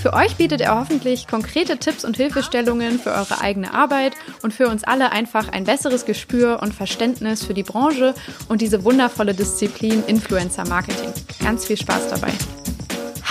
[0.00, 4.68] Für euch bietet er hoffentlich konkrete Tipps und Hilfestellungen für eure eigene Arbeit und für
[4.68, 8.14] uns alle einfach ein besseres Gespür und Verständnis für die Branche
[8.48, 11.12] und diese wundervolle Disziplin Influencer Marketing.
[11.42, 12.32] Ganz viel Spaß dabei.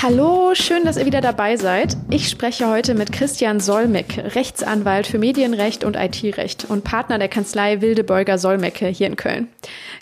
[0.02, 1.98] Hallo, schön, dass ihr wieder dabei seid.
[2.10, 7.82] Ich spreche heute mit Christian Solmecke, Rechtsanwalt für Medienrecht und IT-Recht und Partner der Kanzlei
[7.82, 9.50] Wildebeuger Solmecke hier in Köln.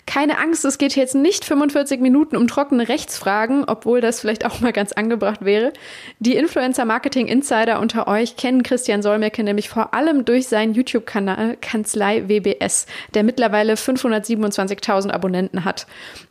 [0.06, 4.60] Keine Angst, es geht jetzt nicht 45 Minuten um trockene Rechtsfragen, obwohl das vielleicht auch
[4.60, 5.72] mal ganz angebracht wäre.
[6.20, 12.86] Die Influencer-Marketing-Insider unter euch kennen Christian Solmecke nämlich vor allem durch seinen YouTube-Kanal Kanzlei WBS,
[13.14, 15.88] der mittlerweile 527.000 Abonnenten hat.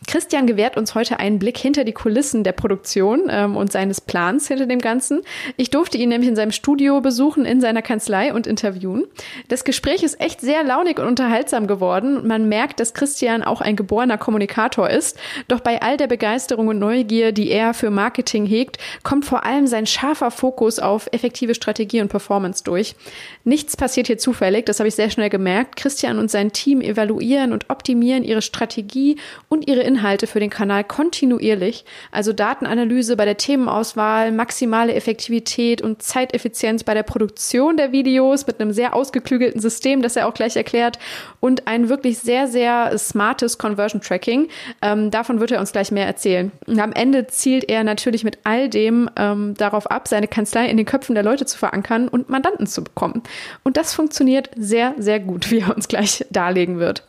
[0.08, 4.48] Christian gewährt uns heute einen Blick hinter die Kulissen der Produktion ähm, und seines Plans
[4.48, 5.22] hinter dem Ganzen.
[5.58, 9.06] Ich durfte ihn nämlich in seinem Studio besuchen, in seiner Kanzlei und interviewen.
[9.48, 12.28] Das Gespräch ist echt sehr launig und unterhaltsam geworden.
[12.28, 15.18] Man merkt, dass Christian auch ein geborener Kommunikator ist.
[15.48, 19.68] Doch bei all der Begeisterung und Neugier, die er für Marketing hegt, kommt vor allem
[19.68, 22.96] sein scharfer Fokus auf effektive Strategie und Performance durch.
[23.44, 25.76] Nichts passiert hier zufällig, das habe ich sehr schnell gemerkt.
[25.76, 29.18] Christian und sein Team evaluieren und optimieren ihre Strategie
[29.50, 31.86] und ihre Inhalte für den Kanal kontinuierlich.
[32.12, 38.60] Also Datenanalyse bei der Themenauswahl, maximale Effektivität und Zeiteffizienz bei der Produktion der Videos mit
[38.60, 41.00] einem sehr ausgeklügelten System, das er auch gleich erklärt
[41.40, 44.50] und ein wirklich sehr, sehr smartes Conversion Tracking.
[44.82, 46.52] Ähm, davon wird er uns gleich mehr erzählen.
[46.66, 50.76] Und am Ende zielt er natürlich mit all dem ähm, darauf ab, seine Kanzlei in
[50.76, 53.24] den Köpfen der Leute zu verankern und Mandanten zu bekommen.
[53.64, 57.04] Und das funktioniert sehr, sehr gut, wie er uns gleich darlegen wird.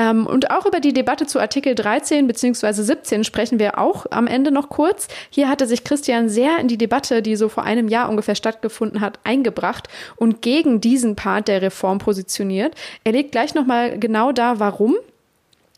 [0.00, 2.72] Ähm, und auch über die Debatte zu Artikel 13 bzw.
[2.72, 5.08] 17 sprechen wir auch am Ende noch kurz.
[5.28, 9.02] Hier hatte sich Christian sehr in die Debatte, die so vor einem Jahr ungefähr stattgefunden
[9.02, 12.74] hat, eingebracht und gegen diesen Part der Reform positioniert.
[13.04, 14.96] Er legt gleich nochmal genau da, warum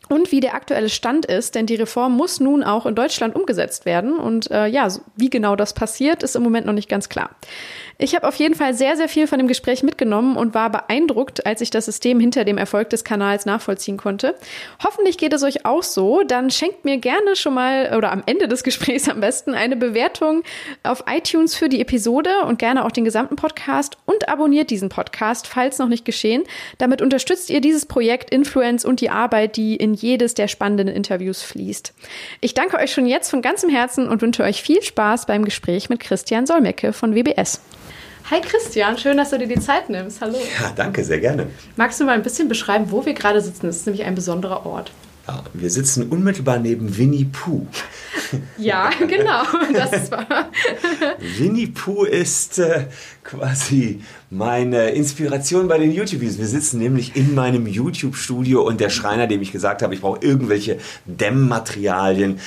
[0.09, 3.85] und wie der aktuelle Stand ist, denn die Reform muss nun auch in Deutschland umgesetzt
[3.85, 4.17] werden.
[4.17, 7.31] Und äh, ja, wie genau das passiert, ist im Moment noch nicht ganz klar.
[7.97, 11.45] Ich habe auf jeden Fall sehr, sehr viel von dem Gespräch mitgenommen und war beeindruckt,
[11.45, 14.35] als ich das System hinter dem Erfolg des Kanals nachvollziehen konnte.
[14.83, 16.23] Hoffentlich geht es euch auch so.
[16.23, 20.43] Dann schenkt mir gerne schon mal oder am Ende des Gesprächs am besten eine Bewertung
[20.81, 25.47] auf iTunes für die Episode und gerne auch den gesamten Podcast und abonniert diesen Podcast,
[25.47, 26.43] falls noch nicht geschehen.
[26.79, 31.43] Damit unterstützt ihr dieses Projekt Influence und die Arbeit, die in jedes der spannenden Interviews
[31.43, 31.93] fließt.
[32.41, 35.89] Ich danke euch schon jetzt von ganzem Herzen und wünsche euch viel Spaß beim Gespräch
[35.89, 37.61] mit Christian Solmecke von WBS.
[38.29, 40.21] Hi Christian, schön, dass du dir die Zeit nimmst.
[40.21, 40.37] Hallo.
[40.37, 41.47] Ja, danke, sehr gerne.
[41.75, 43.67] Magst du mal ein bisschen beschreiben, wo wir gerade sitzen?
[43.67, 44.91] Das ist nämlich ein besonderer Ort.
[45.27, 47.65] Ja, wir sitzen unmittelbar neben Winnie Pooh.
[48.57, 50.25] Ja, genau, das war.
[51.37, 52.87] Winnie Pooh ist äh,
[53.23, 56.39] quasi meine Inspiration bei den YouTube-Videos.
[56.39, 60.19] Wir sitzen nämlich in meinem YouTube-Studio und der Schreiner, dem ich gesagt habe, ich brauche
[60.21, 62.39] irgendwelche Dämmmaterialien,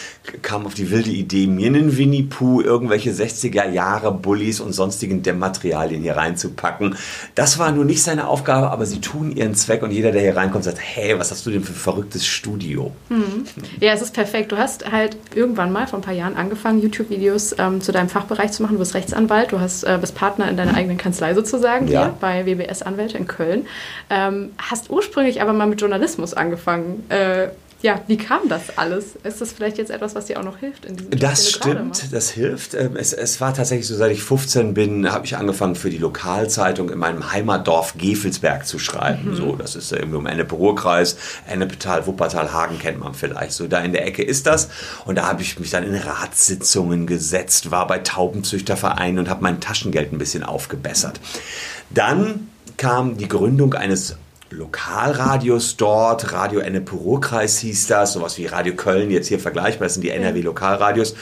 [0.42, 5.22] kam auf die wilde Idee, mir einen Winnie Pooh, irgendwelche 60er Jahre Bullies und sonstigen
[5.22, 6.96] Dämmmaterialien hier reinzupacken.
[7.34, 10.36] Das war nur nicht seine Aufgabe, aber sie tun ihren Zweck und jeder, der hier
[10.36, 12.92] reinkommt, sagt, hey, was hast du denn für ein verrücktes Studio?
[13.08, 13.44] Hm.
[13.80, 14.52] Ja, es ist perfekt.
[14.52, 18.52] Du hast halt irgendwann mal vor ein paar Jahren angefangen, YouTube-Videos ähm, zu deinem Fachbereich
[18.52, 18.74] zu machen.
[18.74, 22.04] Du bist Rechtsanwalt, du hast, äh, bist Partner in deiner eigenen Kanzlei sozusagen ja.
[22.04, 23.66] hier bei WBS Anwälte in Köln.
[24.10, 27.04] Ähm, hast ursprünglich aber mal mit Journalismus angefangen.
[27.08, 27.48] Äh,
[27.82, 29.16] ja, wie kam das alles?
[29.22, 30.86] Ist das vielleicht jetzt etwas, was dir auch noch hilft?
[30.86, 32.72] In diesem das stimmt, das hilft.
[32.74, 35.98] Ähm, es, es, war tatsächlich so, seit ich 15 bin, habe ich angefangen für die
[35.98, 39.30] Lokalzeitung in meinem Heimatdorf Gefelsberg zu schreiben.
[39.30, 39.36] Mhm.
[39.36, 43.52] So, das ist irgendwie um Ennepe-Ruhr-Kreis, Ennepetal, Wuppertal, Hagen kennt man vielleicht.
[43.52, 44.70] So da in der Ecke ist das.
[45.04, 49.60] Und da habe ich mich dann in Ratssitzungen gesetzt, war bei Taubenzüchtervereinen und habe mein
[49.60, 51.20] Taschengeld ein bisschen aufgebessert.
[51.90, 52.48] Dann
[52.78, 54.16] kam die Gründung eines
[54.50, 60.02] Lokalradios dort, Radio Ennepe-Ruhr-Kreis hieß das, sowas wie Radio Köln, jetzt hier vergleichbar, das sind
[60.02, 61.14] die NRW-Lokalradios.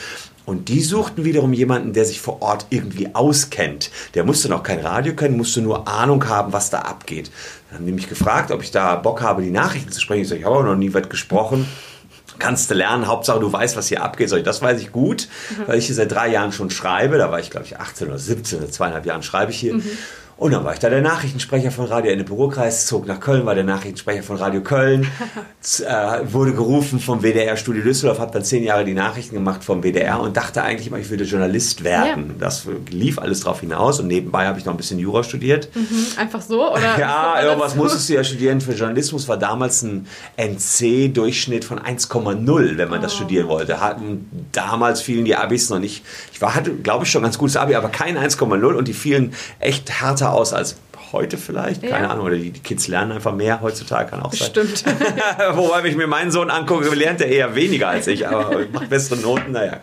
[0.46, 3.90] Und die suchten wiederum jemanden, der sich vor Ort irgendwie auskennt.
[4.12, 7.30] Der musste noch kein Radio können, musste nur Ahnung haben, was da abgeht.
[7.70, 10.22] Dann haben die mich gefragt, ob ich da Bock habe, die Nachrichten zu sprechen.
[10.22, 11.66] Ich sage, ich habe noch nie was gesprochen.
[12.38, 14.30] Kannst du lernen, Hauptsache du weißt, was hier abgeht.
[14.32, 15.62] Ich, das weiß ich gut, mhm.
[15.66, 17.16] weil ich hier seit drei Jahren schon schreibe.
[17.16, 19.74] Da war ich, glaube ich, 18 oder 17 oder zweieinhalb Jahren schreibe ich hier.
[19.74, 19.84] Mhm.
[20.36, 23.54] Und dann war ich da der Nachrichtensprecher von Radio Ende Bürokreis, zog nach Köln, war
[23.54, 25.06] der Nachrichtensprecher von Radio Köln,
[25.86, 29.82] äh, wurde gerufen vom WDR Studio Düsseldorf, habe dann zehn Jahre die Nachrichten gemacht vom
[29.82, 32.30] WDR und dachte eigentlich immer, ich würde Journalist werden.
[32.30, 32.34] Ja.
[32.40, 35.68] Das lief alles drauf hinaus und nebenbei habe ich noch ein bisschen Jura studiert.
[35.74, 36.06] Mhm.
[36.16, 36.72] Einfach so?
[36.72, 38.60] Oder ja, irgendwas musstest du ja studieren.
[38.60, 43.02] Für Journalismus war damals ein NC-Durchschnitt von 1,0, wenn man oh.
[43.02, 43.80] das studieren wollte.
[43.80, 46.04] Hatten damals fielen die Abis noch nicht.
[46.44, 49.90] War, hatte, glaube ich, schon ganz gutes Abi, aber kein 1,0 und die fielen echt
[49.90, 50.76] härter aus als
[51.10, 52.10] heute vielleicht, keine ja.
[52.10, 54.48] Ahnung, oder die, die, Kids lernen einfach mehr heutzutage, kann auch sein.
[54.50, 54.84] Stimmt.
[55.54, 58.90] Wobei, wenn ich mir meinen Sohn angucke, lernt er eher weniger als ich, aber macht
[58.90, 59.78] bessere Noten, naja.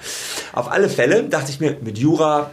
[0.54, 2.52] Auf alle Fälle dachte ich mir, mit Jura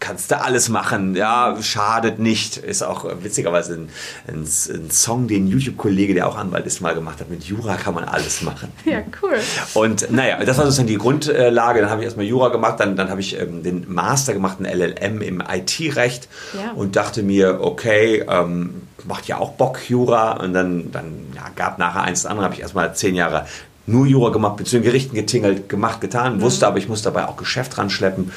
[0.00, 2.56] kannst du alles machen, ja, schadet nicht.
[2.56, 3.88] Ist auch witzigerweise ein,
[4.28, 7.30] ein, ein Song, den ein YouTube-Kollege, der auch Anwalt ist, mal gemacht hat.
[7.30, 8.72] Mit Jura kann man alles machen.
[8.86, 9.34] Ja, cool.
[9.74, 11.80] Und naja, das war sozusagen die Grundlage.
[11.80, 14.64] Dann habe ich erstmal Jura gemacht, dann, dann habe ich ähm, den Master gemacht, ein
[14.64, 16.70] LLM im IT-Recht ja.
[16.72, 20.32] und dachte mir, okay, ähm, macht ja auch Bock, Jura.
[20.34, 23.46] Und dann, dann ja, gab nachher eins das andere, habe ich erstmal zehn Jahre
[23.86, 26.40] nur Jura gemacht, bin zu den Gerichten getingelt, gemacht, getan, mhm.
[26.42, 28.32] wusste aber, ich muss dabei auch Geschäft dran schleppen.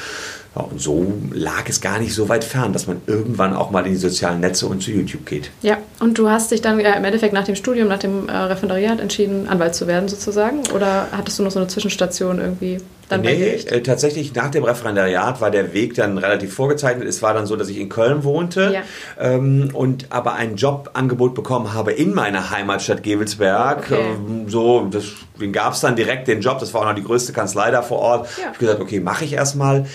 [0.59, 3.93] Und so lag es gar nicht so weit fern, dass man irgendwann auch mal in
[3.93, 5.51] die sozialen Netze und zu YouTube geht.
[5.61, 8.35] Ja, und du hast dich dann äh, im Endeffekt nach dem Studium, nach dem äh,
[8.35, 10.61] Referendariat entschieden, Anwalt zu werden sozusagen?
[10.73, 12.79] Oder hattest du noch so eine Zwischenstation irgendwie?
[13.09, 17.07] Dann nee, äh, tatsächlich nach dem Referendariat war der Weg dann relativ vorgezeichnet.
[17.07, 18.81] Es war dann so, dass ich in Köln wohnte ja.
[19.19, 23.79] ähm, und aber ein Jobangebot bekommen habe in meiner Heimatstadt Gevelsberg.
[23.79, 23.99] Okay.
[23.99, 25.05] Ähm, so, das,
[25.41, 26.59] den gab es dann direkt, den Job.
[26.59, 28.27] Das war auch noch die größte Kanzlei da vor Ort.
[28.27, 28.41] Ja.
[28.41, 29.87] Ich habe gesagt, okay, mache ich erstmal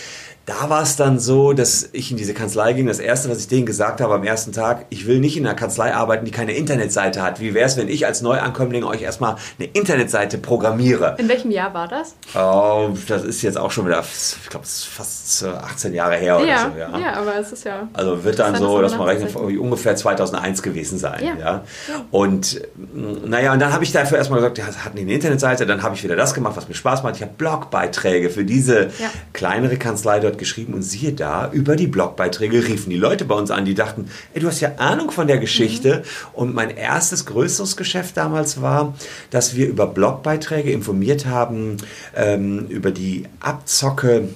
[0.47, 2.87] da war es dann so, dass ich in diese Kanzlei ging.
[2.87, 5.55] Das erste, was ich denen gesagt habe am ersten Tag, ich will nicht in einer
[5.55, 7.41] Kanzlei arbeiten, die keine Internetseite hat.
[7.41, 11.17] Wie wäre es, wenn ich als Neuankömmling euch erstmal eine Internetseite programmiere?
[11.19, 12.15] In welchem Jahr war das?
[12.35, 16.37] Oh, das ist jetzt auch schon wieder, ich glaube, es ist fast 18 Jahre her
[16.37, 16.79] oder ja, so.
[16.79, 16.99] Ja.
[16.99, 17.89] ja, aber es ist ja.
[17.95, 21.25] Also wird dann so, dass man rechnet, ungefähr 2001 gewesen sein.
[21.25, 21.37] Ja.
[21.37, 21.65] ja.
[22.11, 22.61] Und
[23.27, 25.95] naja, und dann habe ich dafür erstmal gesagt, ja, hatten die eine Internetseite, dann habe
[25.95, 27.17] ich wieder das gemacht, was mir Spaß macht.
[27.17, 28.91] Ich habe Blogbeiträge für diese
[29.33, 33.35] kleinere Kanzlei dort dort geschrieben und siehe da, über die Blogbeiträge riefen die Leute bei
[33.35, 35.99] uns an, die dachten, ey, du hast ja Ahnung von der Geschichte.
[35.99, 36.35] Mhm.
[36.35, 38.95] Und mein erstes größeres Geschäft damals war,
[39.31, 41.77] dass wir über Blogbeiträge informiert haben,
[42.17, 44.29] ähm, über die Abzocke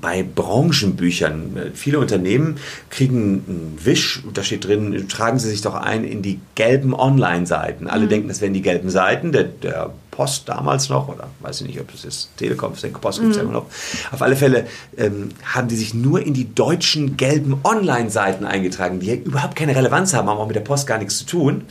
[0.00, 1.72] bei Branchenbüchern.
[1.74, 2.56] Viele Unternehmen
[2.90, 7.88] kriegen einen Wisch, da steht drin, tragen Sie sich doch ein in die gelben Online-Seiten.
[7.88, 8.08] Alle mhm.
[8.08, 9.32] denken, das wären die gelben Seiten.
[9.32, 13.00] Der, der, Post damals noch, oder weiß ich nicht, ob das ist Telekom, ich denke,
[13.00, 13.42] Post gibt es mhm.
[13.42, 13.66] ja immer noch.
[14.12, 19.12] Auf alle Fälle ähm, haben die sich nur in die deutschen gelben Online-Seiten eingetragen, die
[19.12, 21.64] überhaupt keine Relevanz haben, haben auch mit der Post gar nichts zu tun.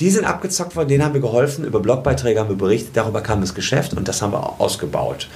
[0.00, 3.42] Die sind abgezockt worden, denen haben wir geholfen, über Blogbeiträge haben wir berichtet, darüber kam
[3.42, 5.28] das Geschäft und das haben wir ausgebaut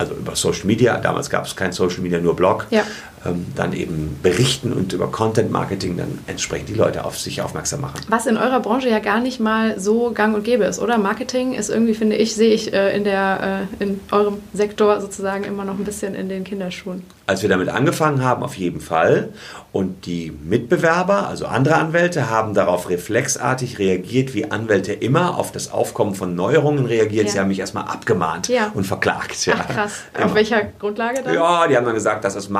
[0.00, 2.84] also über Social Media, damals gab es kein Social Media, nur Blog, ja.
[3.24, 7.82] Ähm, dann eben berichten und über Content Marketing dann entsprechend die Leute auf sich aufmerksam
[7.82, 8.00] machen.
[8.08, 10.96] Was in eurer Branche ja gar nicht mal so gang und gäbe ist, oder?
[10.96, 15.44] Marketing ist irgendwie, finde ich, sehe ich äh, in, der, äh, in eurem Sektor sozusagen
[15.44, 17.02] immer noch ein bisschen in den Kinderschuhen.
[17.26, 19.28] Als wir damit angefangen haben, auf jeden Fall.
[19.70, 25.70] Und die Mitbewerber, also andere Anwälte, haben darauf reflexartig reagiert, wie Anwälte immer auf das
[25.70, 27.26] Aufkommen von Neuerungen reagiert.
[27.26, 27.32] Ja.
[27.32, 28.72] Sie haben mich erstmal abgemahnt ja.
[28.74, 29.46] und verklagt.
[29.46, 29.54] Ja.
[29.58, 29.92] Ach, krass.
[30.16, 30.26] Immer.
[30.26, 31.34] Auf welcher Grundlage dann?
[31.34, 32.50] Ja, die haben dann gesagt, das ist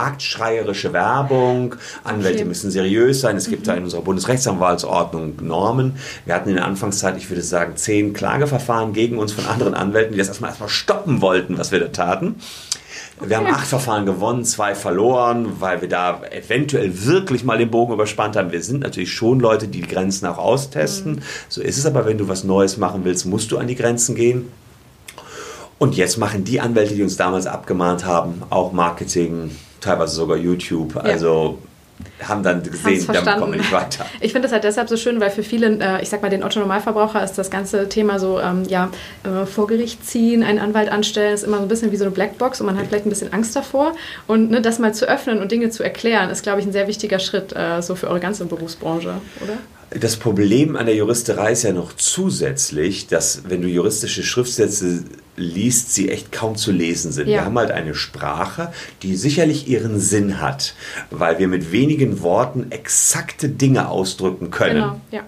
[0.50, 1.76] marktschreierische Werbung.
[2.04, 2.48] Anwälte okay.
[2.48, 3.36] müssen seriös sein.
[3.36, 3.66] Es gibt mhm.
[3.66, 5.96] da in unserer Bundesrechtsanwaltsordnung Normen.
[6.24, 10.12] Wir hatten in der Anfangszeit, ich würde sagen, zehn Klageverfahren gegen uns von anderen Anwälten,
[10.12, 12.36] die das erstmal erstmal stoppen wollten, was wir da taten.
[13.22, 17.92] Wir haben acht Verfahren gewonnen, zwei verloren, weil wir da eventuell wirklich mal den Bogen
[17.92, 18.50] überspannt haben.
[18.50, 21.16] Wir sind natürlich schon Leute, die die Grenzen auch austesten.
[21.16, 21.22] Mhm.
[21.50, 24.14] So ist es aber, wenn du was Neues machen willst, musst du an die Grenzen
[24.14, 24.50] gehen.
[25.78, 30.96] Und jetzt machen die Anwälte, die uns damals abgemahnt haben, auch Marketing, teilweise sogar YouTube.
[30.96, 31.58] Also
[32.22, 34.06] haben dann gesehen, damit kommen wir nicht weiter.
[34.20, 36.42] Ich finde das halt deshalb so schön, weil für viele, äh, ich sag mal, den
[36.42, 38.90] Otto-Normalverbraucher ist das ganze Thema so, ähm, ja,
[39.24, 42.10] äh, vor Gericht ziehen, einen Anwalt anstellen, ist immer so ein bisschen wie so eine
[42.10, 43.92] Blackbox und man hat vielleicht ein bisschen Angst davor.
[44.26, 46.86] Und ne, das mal zu öffnen und Dinge zu erklären, ist, glaube ich, ein sehr
[46.86, 49.58] wichtiger Schritt äh, so für eure ganze Berufsbranche, oder?
[49.90, 55.04] Das Problem an der Juristerei ist ja noch zusätzlich, dass wenn du juristische Schriftsätze
[55.36, 57.28] liest, sie echt kaum zu lesen sind.
[57.28, 57.38] Ja.
[57.38, 58.72] Wir haben halt eine Sprache,
[59.02, 60.74] die sicherlich ihren Sinn hat,
[61.10, 64.82] weil wir mit wenigen Worten exakte Dinge ausdrücken können.
[64.82, 65.22] Genau, ja.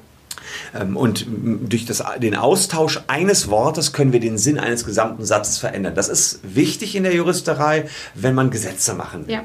[0.75, 5.59] Ähm, und durch das, den Austausch eines Wortes können wir den Sinn eines gesamten Satzes
[5.59, 5.95] verändern.
[5.95, 9.35] Das ist wichtig in der Juristerei, wenn man Gesetze machen will.
[9.35, 9.45] Ja.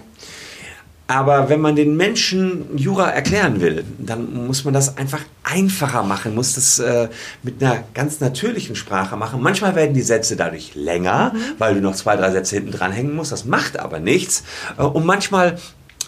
[1.08, 6.36] Aber wenn man den Menschen Jura erklären will, dann muss man das einfach einfacher machen,
[6.36, 7.08] muss das äh,
[7.44, 9.42] mit einer ganz natürlichen Sprache machen.
[9.42, 11.40] Manchmal werden die Sätze dadurch länger, mhm.
[11.60, 13.32] weil du noch zwei, drei Sätze hinten dranhängen musst.
[13.32, 14.44] Das macht aber nichts.
[14.78, 15.58] Äh, und manchmal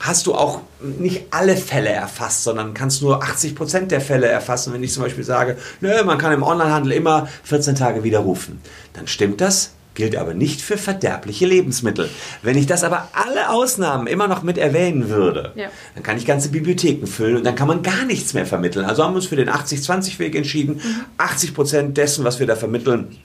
[0.02, 4.74] hast du auch nicht alle Fälle erfasst, sondern kannst nur 80 Prozent der Fälle erfassen.
[4.74, 8.62] Wenn ich zum Beispiel sage, nö, man kann im Onlinehandel immer 14 Tage widerrufen,
[8.94, 12.10] dann stimmt das gilt aber nicht für verderbliche Lebensmittel.
[12.42, 15.68] Wenn ich das aber alle Ausnahmen immer noch mit erwähnen würde, ja.
[15.94, 18.86] dann kann ich ganze Bibliotheken füllen und dann kann man gar nichts mehr vermitteln.
[18.86, 20.76] Also haben wir uns für den 80-20-Weg entschieden.
[20.76, 21.06] Mhm.
[21.18, 23.18] 80 Prozent dessen, was wir da vermitteln,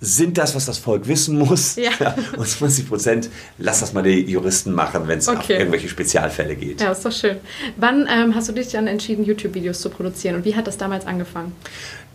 [0.00, 1.74] sind das, was das Volk wissen muss.
[1.74, 1.90] Ja.
[1.98, 5.54] ja und 20 Prozent, lass das mal die Juristen machen, wenn es okay.
[5.54, 6.80] um irgendwelche Spezialfälle geht.
[6.80, 7.38] Ja, ist doch schön.
[7.76, 11.06] Wann ähm, hast du dich dann entschieden, YouTube-Videos zu produzieren und wie hat das damals
[11.06, 11.52] angefangen?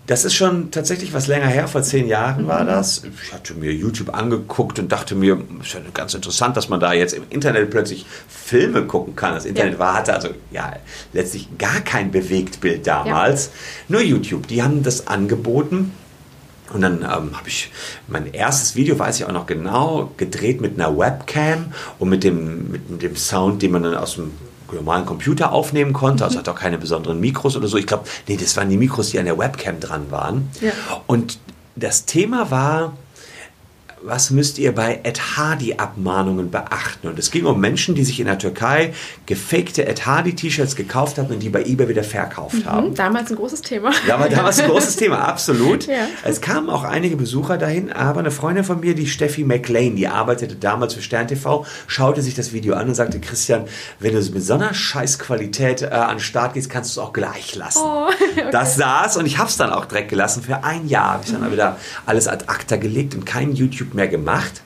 [0.07, 2.67] Das ist schon tatsächlich was länger her, vor zehn Jahren war mhm.
[2.67, 3.03] das.
[3.23, 6.91] Ich hatte mir YouTube angeguckt und dachte mir, ist ja ganz interessant, dass man da
[6.93, 9.35] jetzt im Internet plötzlich Filme gucken kann.
[9.35, 9.79] Das Internet ja.
[9.79, 10.73] war, hatte also ja
[11.13, 13.45] letztlich gar kein Bewegtbild damals.
[13.45, 13.51] Ja.
[13.89, 15.93] Nur YouTube, die haben das angeboten.
[16.73, 17.69] Und dann ähm, habe ich
[18.07, 22.71] mein erstes Video, weiß ich auch noch genau, gedreht mit einer Webcam und mit dem,
[22.71, 24.31] mit, mit dem Sound, den man dann aus dem
[24.73, 26.23] normalen Computer aufnehmen konnte.
[26.23, 26.39] Also mhm.
[26.39, 27.77] hat auch keine besonderen Mikros oder so.
[27.77, 30.49] Ich glaube, nee, das waren die Mikros, die an der Webcam dran waren.
[30.61, 30.71] Ja.
[31.07, 31.39] Und
[31.75, 32.93] das Thema war
[34.03, 37.07] was müsst ihr bei Ed Hardy-Abmahnungen beachten?
[37.07, 38.93] Und es ging um Menschen, die sich in der Türkei
[39.25, 42.95] gefakte Ed Hardy-T-Shirts gekauft hatten und die bei eBay wieder verkauft mhm, haben.
[42.95, 43.91] Damals ein großes Thema.
[44.07, 45.87] Ja, aber damals ein großes Thema, absolut.
[45.87, 46.07] Ja.
[46.23, 50.07] Es kamen auch einige Besucher dahin, aber eine Freundin von mir, die Steffi McLean, die
[50.07, 53.65] arbeitete damals für Stern TV, schaute sich das Video an und sagte, Christian,
[53.99, 57.13] wenn du mit so einer Scheißqualität äh, an den Start gehst, kannst du es auch
[57.13, 57.81] gleich lassen.
[57.83, 58.49] Oh, okay.
[58.51, 60.41] Das saß und ich habe es dann auch direkt gelassen.
[60.41, 61.51] Für ein Jahr habe ich dann mhm.
[61.51, 64.61] wieder alles ad acta gelegt und kein YouTube mehr gemacht.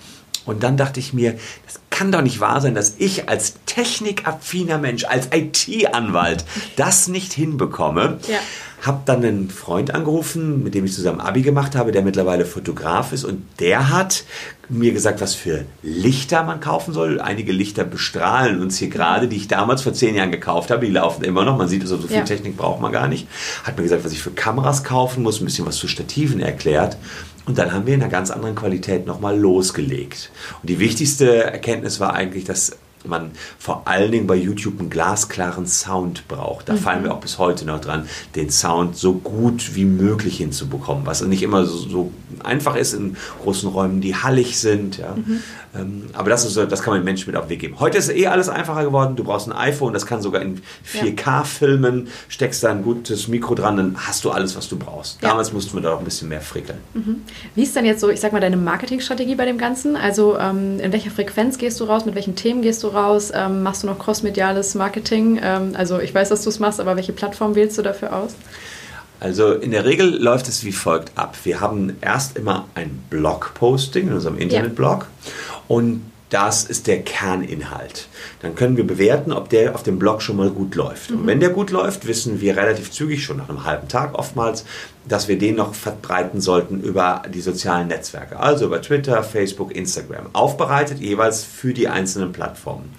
[0.45, 1.33] Und dann dachte ich mir,
[1.65, 7.33] das kann doch nicht wahr sein, dass ich als technikaffiner Mensch, als IT-Anwalt das nicht
[7.33, 8.19] hinbekomme.
[8.27, 8.37] Ja.
[8.81, 13.13] Habe dann einen Freund angerufen, mit dem ich zusammen Abi gemacht habe, der mittlerweile Fotograf
[13.13, 14.25] ist und der hat
[14.69, 17.19] mir gesagt, was für Lichter man kaufen soll.
[17.19, 20.85] Einige Lichter bestrahlen uns hier gerade, die ich damals vor zehn Jahren gekauft habe.
[20.85, 21.57] Die laufen immer noch.
[21.57, 22.23] Man sieht, also so viel ja.
[22.23, 23.27] Technik braucht man gar nicht.
[23.63, 26.97] Hat mir gesagt, was ich für Kameras kaufen muss, ein bisschen was zu Stativen erklärt.
[27.45, 30.31] Und dann haben wir in einer ganz anderen Qualität nochmal losgelegt.
[30.61, 35.67] Und die wichtigste Erkenntnis war eigentlich, dass man vor allen Dingen bei YouTube einen glasklaren
[35.67, 36.69] Sound braucht.
[36.69, 36.77] Da mhm.
[36.77, 41.21] fallen wir auch bis heute noch dran, den Sound so gut wie möglich hinzubekommen, was
[41.21, 42.11] nicht immer so, so
[42.43, 44.97] einfach ist in großen Räumen, die hallig sind.
[44.97, 45.15] Ja.
[45.15, 45.41] Mhm.
[45.75, 47.79] Ähm, aber das, ist, das kann man den Menschen mit auf den Weg geben.
[47.79, 49.15] Heute ist eh alles einfacher geworden.
[49.15, 51.43] Du brauchst ein iPhone, das kann sogar in 4K ja.
[51.43, 55.21] filmen, steckst da ein gutes Mikro dran, dann hast du alles, was du brauchst.
[55.21, 55.29] Ja.
[55.29, 56.79] Damals mussten wir da auch ein bisschen mehr frickeln.
[56.93, 57.21] Mhm.
[57.55, 59.95] Wie ist denn jetzt so, ich sag mal, deine Marketingstrategie bei dem Ganzen?
[59.95, 62.94] Also ähm, in welcher Frequenz gehst du raus, mit welchen Themen gehst du raus?
[63.33, 65.39] Ähm, machst du noch crossmediales Marketing?
[65.41, 68.35] Ähm, also ich weiß, dass du es machst, aber welche Plattform wählst du dafür aus?
[69.19, 71.37] Also in der Regel läuft es wie folgt ab.
[71.43, 75.31] Wir haben erst immer ein Blog-Posting in unserem Internetblog ja.
[75.67, 78.07] und das ist der Kerninhalt.
[78.41, 81.11] Dann können wir bewerten, ob der auf dem Blog schon mal gut läuft.
[81.11, 81.19] Mhm.
[81.19, 84.65] Und wenn der gut läuft, wissen wir relativ zügig, schon nach einem halben Tag oftmals,
[85.07, 88.39] dass wir den noch verbreiten sollten über die sozialen Netzwerke.
[88.39, 90.27] Also über Twitter, Facebook, Instagram.
[90.33, 92.91] Aufbereitet jeweils für die einzelnen Plattformen.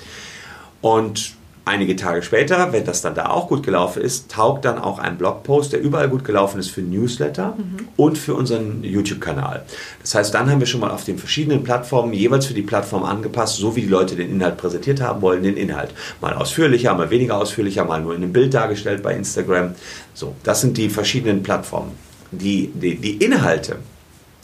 [0.81, 1.35] Und
[1.69, 5.19] Einige Tage später, wenn das dann da auch gut gelaufen ist, taugt dann auch ein
[5.19, 7.89] Blogpost, der überall gut gelaufen ist für Newsletter mhm.
[7.97, 9.65] und für unseren YouTube-Kanal.
[10.01, 13.03] Das heißt, dann haben wir schon mal auf den verschiedenen Plattformen jeweils für die Plattform
[13.03, 15.91] angepasst, so wie die Leute den Inhalt präsentiert haben wollen, den Inhalt.
[16.21, 19.75] Mal ausführlicher, mal weniger ausführlicher, mal nur in einem Bild dargestellt bei Instagram.
[20.15, 21.91] So, das sind die verschiedenen Plattformen.
[22.31, 23.79] Die, die, die Inhalte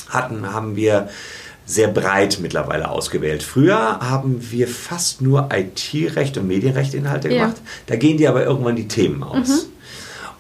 [0.08, 1.08] hatten, haben wir
[1.64, 3.42] sehr breit mittlerweile ausgewählt.
[3.42, 7.56] Früher haben wir fast nur IT-Recht und Medienrecht-Inhalte gemacht.
[7.56, 7.70] Ja.
[7.86, 9.48] Da gehen die aber irgendwann die Themen aus.
[9.48, 9.60] Mhm.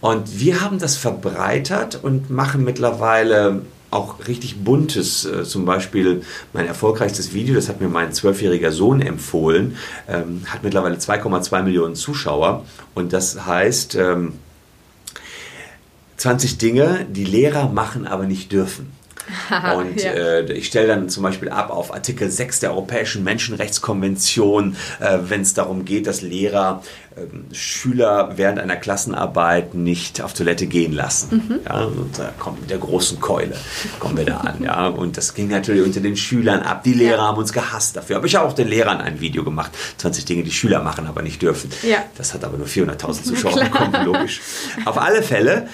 [0.00, 3.62] Und wir haben das verbreitert und machen mittlerweile
[3.92, 9.02] auch richtig buntes, äh, zum Beispiel mein erfolgreichstes Video, das hat mir mein zwölfjähriger Sohn
[9.02, 9.76] empfohlen,
[10.08, 12.64] ähm, hat mittlerweile 2,2 Millionen Zuschauer
[12.94, 14.32] und das heißt ähm,
[16.16, 18.92] 20 Dinge, die Lehrer machen, aber nicht dürfen.
[19.76, 20.12] Und ja.
[20.12, 25.42] äh, ich stelle dann zum Beispiel ab auf Artikel 6 der Europäischen Menschenrechtskonvention, äh, wenn
[25.42, 26.82] es darum geht, dass Lehrer
[27.16, 31.42] äh, Schüler während einer Klassenarbeit nicht auf Toilette gehen lassen.
[31.48, 31.58] Mhm.
[31.64, 33.56] Ja, und da kommt mit der großen Keule,
[33.98, 34.62] kommen wir da an.
[34.62, 34.86] Ja.
[34.86, 36.84] Und das ging natürlich unter den Schülern ab.
[36.84, 37.22] Die Lehrer ja.
[37.28, 38.16] haben uns gehasst dafür.
[38.16, 39.72] Aber ich habe auch den Lehrern ein Video gemacht.
[39.98, 41.70] 20 Dinge, die Schüler machen, aber nicht dürfen.
[41.82, 41.98] Ja.
[42.16, 44.40] Das hat aber nur 400.000 Zuschauer bekommen, logisch.
[44.84, 45.68] Auf alle Fälle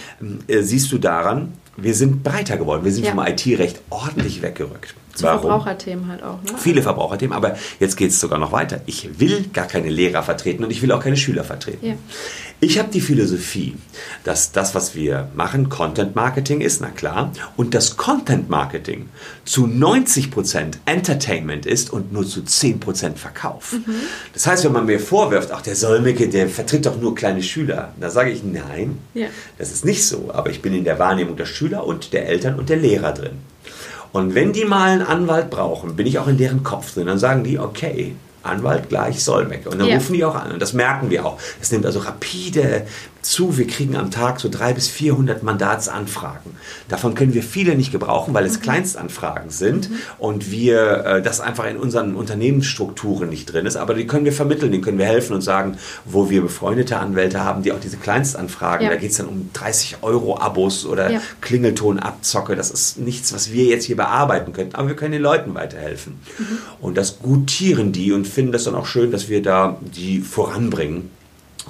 [0.48, 2.84] äh, siehst du daran, wir sind breiter geworden.
[2.84, 3.12] Wir sind ja.
[3.12, 4.94] vom IT-Recht ordentlich weggerückt.
[5.14, 5.40] Zu Warum?
[5.40, 6.42] Verbraucherthemen halt auch.
[6.42, 6.58] Ne?
[6.58, 8.80] Viele Verbraucherthemen, aber jetzt geht es sogar noch weiter.
[8.86, 11.86] Ich will gar keine Lehrer vertreten und ich will auch keine Schüler vertreten.
[11.86, 11.94] Ja.
[12.60, 13.76] Ich habe die Philosophie,
[14.24, 19.08] dass das, was wir machen, Content Marketing ist, na klar, und das Content Marketing
[19.44, 23.74] zu 90% Entertainment ist und nur zu 10% Verkauf.
[23.74, 23.94] Mhm.
[24.34, 27.92] Das heißt, wenn man mir vorwirft, ach, der Solmecke, der vertritt doch nur kleine Schüler,
[28.00, 29.28] da sage ich, nein, ja.
[29.56, 32.58] das ist nicht so, aber ich bin in der Wahrnehmung der Schüler und der Eltern
[32.58, 33.38] und der Lehrer drin.
[34.10, 37.06] Und wenn die mal einen Anwalt brauchen, bin ich auch in deren Kopf drin.
[37.06, 38.16] Dann sagen die, okay,
[38.48, 39.70] Anwalt gleich Solmecke.
[39.70, 39.96] Und dann ja.
[39.96, 40.52] rufen die auch an.
[40.52, 41.38] Und das merken wir auch.
[41.60, 42.86] Es nimmt also rapide
[43.28, 43.58] zu.
[43.58, 46.52] Wir kriegen am Tag so 300 bis 400 Mandatsanfragen.
[46.88, 48.62] Davon können wir viele nicht gebrauchen, weil es mhm.
[48.62, 49.96] Kleinstanfragen sind mhm.
[50.18, 53.76] und wir äh, das einfach in unseren Unternehmensstrukturen nicht drin ist.
[53.76, 57.44] Aber die können wir vermitteln, denen können wir helfen und sagen, wo wir befreundete Anwälte
[57.44, 58.92] haben, die auch diese Kleinstanfragen, ja.
[58.92, 61.20] da geht es dann um 30 Euro Abos oder ja.
[61.40, 62.56] Klingeltonabzocke.
[62.56, 66.18] Das ist nichts, was wir jetzt hier bearbeiten könnten, aber wir können den Leuten weiterhelfen.
[66.38, 66.58] Mhm.
[66.80, 71.10] Und das gutieren die und finden das dann auch schön, dass wir da die voranbringen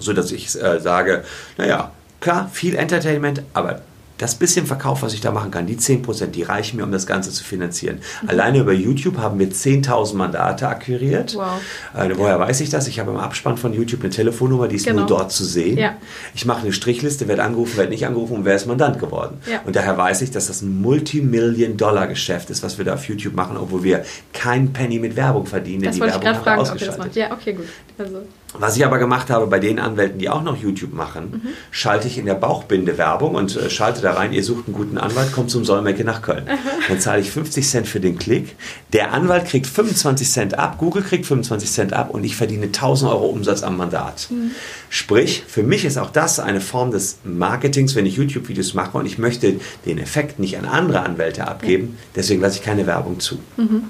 [0.01, 1.25] so dass ich äh, sage,
[1.57, 3.81] naja, klar, viel Entertainment, aber
[4.19, 7.07] das bisschen Verkauf, was ich da machen kann, die 10%, die reichen mir, um das
[7.07, 8.01] Ganze zu finanzieren.
[8.23, 8.29] Mhm.
[8.29, 11.37] Alleine über YouTube haben wir 10.000 Mandate akquiriert.
[11.37, 11.61] Wow.
[11.97, 12.41] Äh, woher ja.
[12.41, 12.89] weiß ich das?
[12.89, 15.01] Ich habe im Abspann von YouTube eine Telefonnummer, die ist genau.
[15.01, 15.79] nur dort zu sehen.
[15.79, 15.97] Ja.
[16.35, 19.39] Ich mache eine Strichliste, werde angerufen, werde nicht angerufen und wer ist Mandant geworden.
[19.51, 19.61] Ja.
[19.65, 23.57] Und daher weiß ich, dass das ein Multimillion-Dollar-Geschäft ist, was wir da auf YouTube machen,
[23.57, 25.85] obwohl wir kein Penny mit Werbung verdienen.
[25.85, 27.15] Das wollte ich gerade fragen, ob ihr das macht.
[27.15, 27.67] Ja, okay, gut.
[27.97, 28.23] Also.
[28.59, 31.49] Was ich aber gemacht habe bei den Anwälten, die auch noch YouTube machen, mhm.
[31.71, 34.99] schalte ich in der Bauchbinde Werbung und äh, schalte da rein, ihr sucht einen guten
[34.99, 36.47] Anwalt, kommt zum Solmecke nach Köln.
[36.89, 38.57] Dann zahle ich 50 Cent für den Klick.
[38.93, 43.11] Der Anwalt kriegt 25 Cent ab, Google kriegt 25 Cent ab und ich verdiene 1000
[43.11, 44.29] Euro Umsatz am Mandat.
[44.31, 44.53] Mhm.
[44.91, 49.07] Sprich, für mich ist auch das eine Form des Marketings, wenn ich YouTube-Videos mache und
[49.07, 53.39] ich möchte den Effekt nicht an andere Anwälte abgeben, deswegen lasse ich keine Werbung zu.
[53.57, 53.85] Mhm.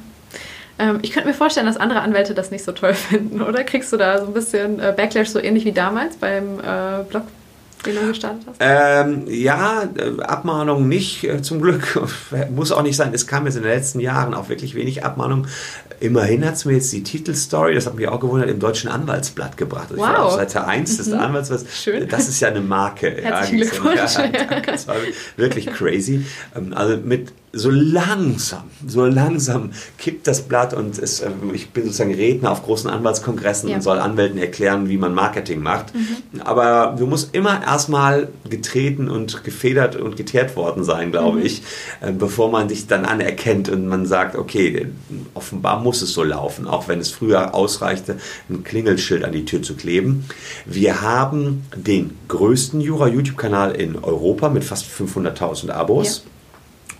[0.78, 3.64] Ähm, ich könnte mir vorstellen, dass andere Anwälte das nicht so toll finden, oder?
[3.64, 7.24] Kriegst du da so ein bisschen äh, Backlash, so ähnlich wie damals beim äh, Blog
[7.86, 8.56] den du gestartet hast?
[8.60, 12.00] Ähm, ja, äh, Abmahnungen nicht, äh, zum Glück.
[12.54, 13.12] Muss auch nicht sein.
[13.14, 15.48] Es kam jetzt in den letzten Jahren auch wirklich wenig Abmahnungen.
[16.00, 19.56] Immerhin hat es mir jetzt die Titelstory, das hat mich auch gewundert, im Deutschen Anwaltsblatt
[19.56, 19.88] gebracht.
[19.90, 20.08] Also wow.
[20.08, 21.18] Ich war auf Seite 1 des mhm.
[21.18, 21.64] Anwaltsblatts.
[21.82, 22.08] Schön.
[22.08, 23.10] Das ist ja eine Marke.
[23.10, 24.14] Herzlichen ja, Glückwunsch.
[24.16, 24.96] Ja, das war
[25.36, 26.24] wirklich crazy.
[26.56, 31.84] Ähm, also mit so langsam, so langsam kippt das Blatt und es, äh, ich bin
[31.84, 33.76] sozusagen Redner auf großen Anwaltskongressen ja.
[33.76, 35.94] und soll Anwälten erklären, wie man Marketing macht.
[35.94, 36.42] Mhm.
[36.42, 41.46] Aber du musst immer erstmal getreten und gefedert und geteert worden sein, glaube mhm.
[41.46, 41.62] ich,
[42.00, 44.88] äh, bevor man dich dann anerkennt und man sagt, okay,
[45.32, 48.18] offenbar muss es so laufen, auch wenn es früher ausreichte,
[48.50, 50.26] ein Klingelschild an die Tür zu kleben.
[50.66, 56.24] Wir haben den größten Jura-YouTube-Kanal in Europa mit fast 500.000 Abos.
[56.24, 56.30] Ja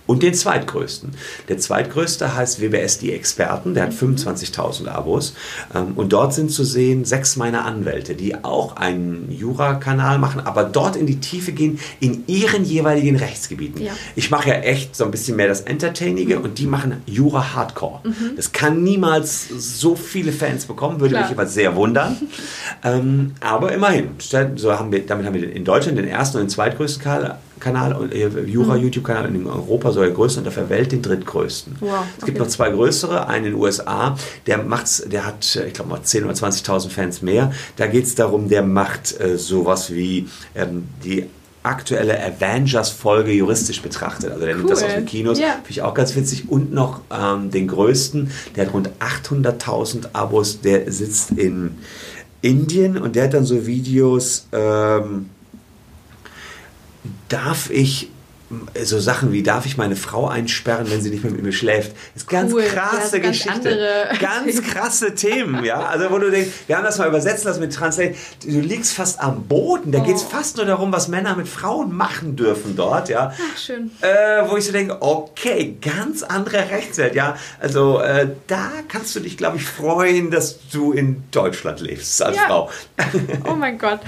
[0.09, 1.11] und den zweitgrößten.
[1.49, 4.88] Der zweitgrößte heißt WBS Die Experten, der hat 25.000 mhm.
[4.88, 5.35] Abos.
[5.75, 10.64] Ähm, und dort sind zu sehen sechs meiner Anwälte, die auch einen Jura-Kanal machen, aber
[10.64, 13.83] dort in die Tiefe gehen in ihren jeweiligen Rechtsgebieten.
[13.83, 13.92] Ja.
[14.16, 16.44] Ich mache ja echt so ein bisschen mehr das Entertainige mhm.
[16.44, 18.01] und die machen Jura Hardcore.
[18.05, 18.37] Mhm.
[18.37, 21.25] Das kann niemals so viele Fans bekommen, würde Klar.
[21.25, 22.16] mich aber sehr wundern.
[22.83, 24.09] ähm, aber immerhin,
[24.57, 28.11] so haben wir, damit haben wir in Deutschland den ersten und den zweitgrößten Kanal Kanal,
[28.12, 31.77] äh, Jura-YouTube-Kanal in Europa soll der größte und auf der Welt den drittgrößten.
[31.81, 32.07] Wow, okay.
[32.18, 34.16] Es gibt noch zwei größere, einen in den USA,
[34.47, 37.53] der macht's, der hat, ich glaube mal 10.000 oder 20.000 Fans mehr.
[37.77, 41.27] Da geht es darum, der macht äh, sowas wie ähm, die
[41.62, 44.31] aktuelle Avengers-Folge juristisch betrachtet.
[44.31, 44.59] Also der cool.
[44.59, 45.38] nimmt das aus den Kinos.
[45.38, 45.55] Yeah.
[45.55, 46.49] Finde ich auch ganz witzig.
[46.49, 51.77] Und noch ähm, den größten, der hat rund 800.000 Abos, der sitzt in
[52.40, 55.31] Indien und der hat dann so Videos, ähm,
[57.28, 58.11] darf ich
[58.82, 61.92] so Sachen wie, darf ich meine Frau einsperren, wenn sie nicht mehr mit mir schläft?
[62.14, 62.62] Das ist ganz cool.
[62.62, 64.08] krasse ganz Geschichte.
[64.20, 65.80] Ganz krasse Themen, ja.
[65.80, 69.20] Also wo du denkst, wir haben das mal übersetzt lassen mit Translate, du liegst fast
[69.20, 70.02] am Boden, da oh.
[70.02, 73.34] geht es fast nur darum, was Männer mit Frauen machen dürfen dort, ja.
[73.37, 73.90] Ach, schön.
[74.00, 77.37] Äh, wo ich so denke, okay, ganz andere Rechtswelt, ja.
[77.61, 82.37] Also äh, da kannst du dich, glaube ich, freuen, dass du in Deutschland lebst als
[82.37, 82.42] ja.
[82.46, 82.70] Frau.
[83.44, 84.00] Oh mein Gott.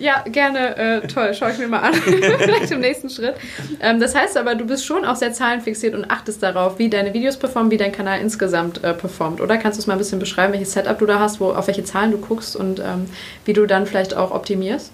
[0.00, 0.76] Ja, gerne.
[0.78, 1.94] Äh, toll, schaue ich mir mal an.
[2.38, 3.34] Vielleicht im nächsten Schritt.
[3.80, 7.12] Ähm, das heißt aber, du bist schon auch sehr zahlenfixiert und achtest darauf, wie deine
[7.12, 9.58] Videos performen, wie dein Kanal insgesamt äh, performt, oder?
[9.58, 11.84] Kannst du es mal ein bisschen beschreiben, welches Setup du da hast, wo, auf welche
[11.84, 13.10] Zahlen du guckst und ähm,
[13.44, 14.90] wie du dann vielleicht auch optimierst?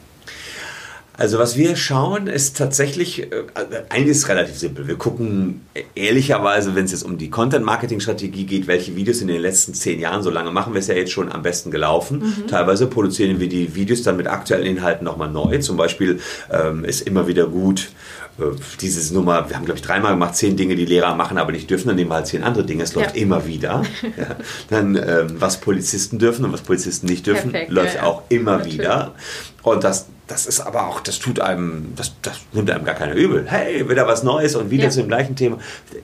[1.18, 3.44] Also was wir schauen, ist tatsächlich, äh,
[3.88, 4.86] eigentlich ist es relativ simpel.
[4.86, 5.62] Wir gucken
[5.94, 10.22] ehrlicherweise, wenn es jetzt um die Content-Marketing-Strategie geht, welche Videos in den letzten zehn Jahren,
[10.22, 12.18] so lange machen wir es ja jetzt schon am besten gelaufen.
[12.18, 12.48] Mhm.
[12.48, 15.58] Teilweise produzieren wir die Videos dann mit aktuellen Inhalten nochmal neu.
[15.58, 17.88] Zum Beispiel ähm, ist immer wieder gut,
[18.38, 18.44] äh,
[18.82, 21.70] dieses Nummer, wir haben glaube ich dreimal gemacht, zehn Dinge, die Lehrer machen, aber nicht
[21.70, 22.82] dürfen, dann nehmen wir halt zehn andere Dinge.
[22.82, 23.22] Es läuft ja.
[23.22, 23.82] immer wieder.
[24.02, 24.36] ja.
[24.68, 28.58] Dann ähm, was Polizisten dürfen und was Polizisten nicht dürfen, Perfekt, läuft ja, auch immer
[28.58, 28.80] Natürlich.
[28.80, 29.14] wieder.
[29.62, 33.14] Und das, das ist aber auch, das tut einem, das, das nimmt einem gar keiner
[33.14, 33.44] übel.
[33.46, 35.58] Hey, wieder was Neues und wieder zu dem gleichen Thema.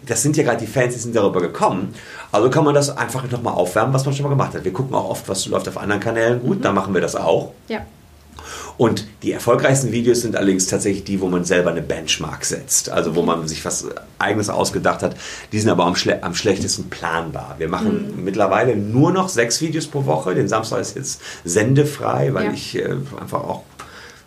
[0.07, 1.95] Das sind ja gerade die Fans, die sind darüber gekommen.
[2.31, 4.65] Also kann man das einfach nochmal aufwärmen, was man schon mal gemacht hat.
[4.65, 6.63] Wir gucken auch oft, was läuft auf anderen Kanälen gut, mhm.
[6.63, 7.53] da machen wir das auch.
[7.69, 7.85] Ja.
[8.79, 12.91] Und die erfolgreichsten Videos sind allerdings tatsächlich die, wo man selber eine Benchmark setzt.
[12.91, 13.87] Also wo man sich was
[14.19, 15.17] Eigenes ausgedacht hat.
[15.53, 17.57] Die sind aber am, schle am schlechtesten planbar.
[17.59, 18.25] Wir machen mhm.
[18.25, 20.35] mittlerweile nur noch sechs Videos pro Woche.
[20.35, 22.53] Den Samstag ist jetzt sendefrei, weil ja.
[22.53, 23.63] ich äh, einfach auch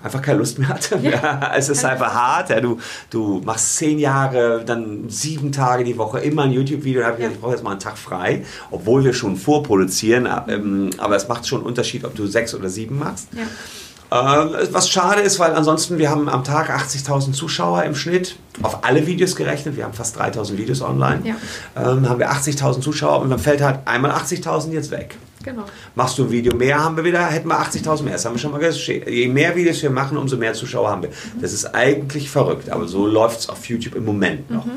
[0.06, 0.98] einfach keine Lust mehr hatte.
[1.02, 1.12] Ja.
[1.12, 2.50] ja es ist einfach hart.
[2.50, 2.62] Ja.
[2.62, 7.02] Du, du machst zehn Jahre, dann sieben Tage die Woche immer ein YouTube-Video.
[7.02, 7.28] Da habe ich ja.
[7.28, 10.30] gesagt, ich brauche jetzt mal einen Tag frei, obwohl wir schon vorproduzieren.
[10.48, 13.28] Ähm, aber es macht schon einen Unterschied, ob du sechs oder sieben machst.
[13.34, 13.44] Ja.
[14.12, 18.84] Äh, was schade ist, weil ansonsten wir haben am Tag 80.000 Zuschauer im Schnitt, auf
[18.84, 21.36] alle Videos gerechnet, wir haben fast 3.000 Videos online, ja.
[21.76, 25.18] ähm, haben wir 80.000 Zuschauer und dann fällt halt einmal 80.000 jetzt weg.
[25.46, 25.66] Genau.
[25.94, 28.14] Machst du ein Video mehr, haben wir wieder, hätten wir 80.000 mehr.
[28.14, 29.08] Das haben wir schon mal gesagt.
[29.08, 31.10] Je mehr Videos wir machen, umso mehr Zuschauer haben wir.
[31.40, 34.66] Das ist eigentlich verrückt, aber so läuft es auf YouTube im Moment noch.
[34.66, 34.72] Mhm.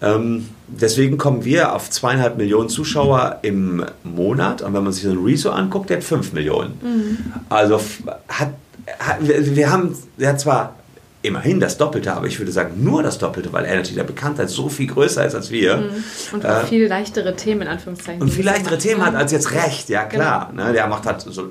[0.00, 4.62] Ähm, deswegen kommen wir auf zweieinhalb Millionen Zuschauer im Monat.
[4.62, 6.78] Und wenn man sich so ein Rezo anguckt, der hat 5 Millionen.
[6.82, 7.18] Mhm.
[7.50, 7.80] Also
[8.28, 8.54] hat
[9.20, 10.74] wir haben ja zwar
[11.24, 14.50] immerhin das Doppelte, aber ich würde sagen nur das Doppelte, weil er natürlich der Bekanntheit
[14.50, 15.78] so viel größer ist als wir.
[15.78, 16.04] Mhm.
[16.32, 18.20] Und äh, viel leichtere Themen in Anführungszeichen.
[18.20, 20.50] Und viel leichtere Themen hat als jetzt Recht, ja klar.
[20.50, 20.66] Genau.
[20.66, 21.48] Ne, der macht halt so äh,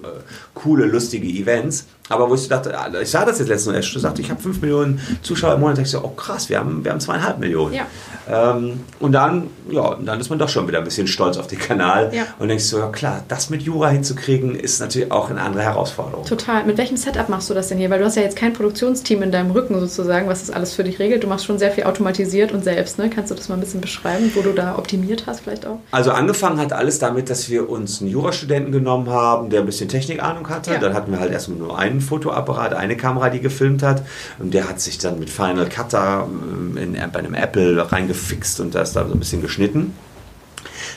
[0.53, 1.88] coole, lustige Events.
[2.10, 4.62] Aber wo ich dachte, ah, ich sah das jetzt letztens, er sagte, ich habe 5
[4.62, 7.74] Millionen Zuschauer im Monat, da ich so, oh krass, wir haben, wir haben zweieinhalb Millionen.
[7.74, 7.88] Ja.
[8.30, 11.60] Ähm, und dann, ja, dann ist man doch schon wieder ein bisschen stolz auf den
[11.60, 12.24] Kanal ja.
[12.39, 16.26] und denkst so, ja klar, das mit Jura hinzukriegen, ist natürlich auch eine andere Herausforderung.
[16.26, 16.66] Total.
[16.66, 17.89] Mit welchem Setup machst du das denn hier?
[17.89, 20.84] Weil du hast ja jetzt kein Produktionsteam in deinem Rücken sozusagen, was das alles für
[20.84, 21.24] dich regelt.
[21.24, 22.98] Du machst schon sehr viel automatisiert und selbst.
[22.98, 23.10] Ne?
[23.10, 25.80] Kannst du das mal ein bisschen beschreiben, wo du da optimiert hast vielleicht auch?
[25.92, 29.89] Also angefangen hat alles damit, dass wir uns einen Jurastudenten genommen haben, der ein bisschen
[29.89, 30.72] Technikahnung hatte.
[30.72, 30.80] Ja.
[30.80, 34.03] Dann hatten wir halt erstmal nur einen Fotoapparat, eine Kamera, die gefilmt hat.
[34.39, 38.75] Und der hat sich dann mit Final Cutter ähm, in, bei einem Apple reingefixt und
[38.75, 39.93] da ist da so ein bisschen geschnitten.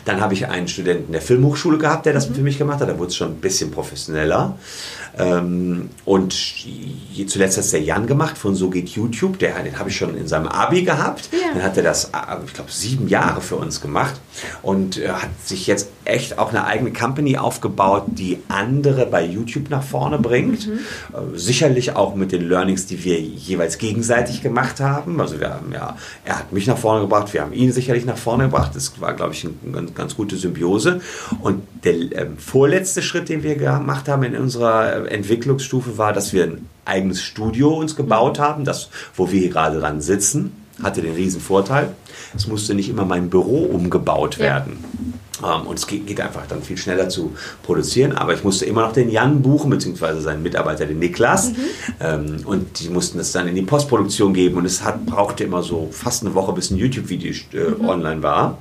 [0.04, 2.34] Dann habe ich einen Studenten der Filmhochschule gehabt, der das mhm.
[2.36, 2.88] für mich gemacht hat.
[2.88, 4.56] Da wurde es schon ein bisschen professioneller.
[5.18, 6.34] Ähm, und
[7.26, 9.38] zuletzt hat es der Jan gemacht von So geht YouTube.
[9.38, 11.30] Der, den habe ich schon in seinem Abi gehabt.
[11.32, 11.54] Ja.
[11.54, 14.20] Dann hat er das, äh, ich glaube, sieben Jahre für uns gemacht
[14.62, 19.70] und äh, hat sich jetzt echt auch eine eigene Company aufgebaut, die andere bei YouTube
[19.70, 20.66] nach vorne bringt.
[20.66, 20.78] Mhm.
[21.12, 25.20] Äh, sicherlich auch mit den Learnings, die wir jeweils gegenseitig gemacht haben.
[25.20, 28.18] Also wir haben ja, er hat mich nach vorne gebracht, wir haben ihn sicherlich nach
[28.18, 28.72] vorne gebracht.
[28.74, 31.00] Das war, glaube ich, eine ganz, ganz gute Symbiose.
[31.40, 36.44] Und der äh, vorletzte Schritt, den wir gemacht haben in unserer Entwicklungsstufe war, dass wir
[36.44, 41.14] ein eigenes Studio uns gebaut haben, das, wo wir hier gerade dran sitzen, hatte den
[41.14, 41.94] riesen Vorteil.
[42.34, 44.84] Es musste nicht immer mein Büro umgebaut werden.
[45.40, 45.56] Ja.
[45.56, 48.12] Ähm, und es geht, einfach dann viel schneller zu produzieren.
[48.12, 51.50] Aber ich musste immer noch den Jan buchen, beziehungsweise seinen Mitarbeiter, den Niklas.
[51.50, 51.56] Mhm.
[52.00, 54.56] Ähm, und die mussten es dann in die Postproduktion geben.
[54.56, 57.88] Und es hat, brauchte immer so fast eine Woche, bis ein YouTube-Video äh, mhm.
[57.88, 58.58] online war.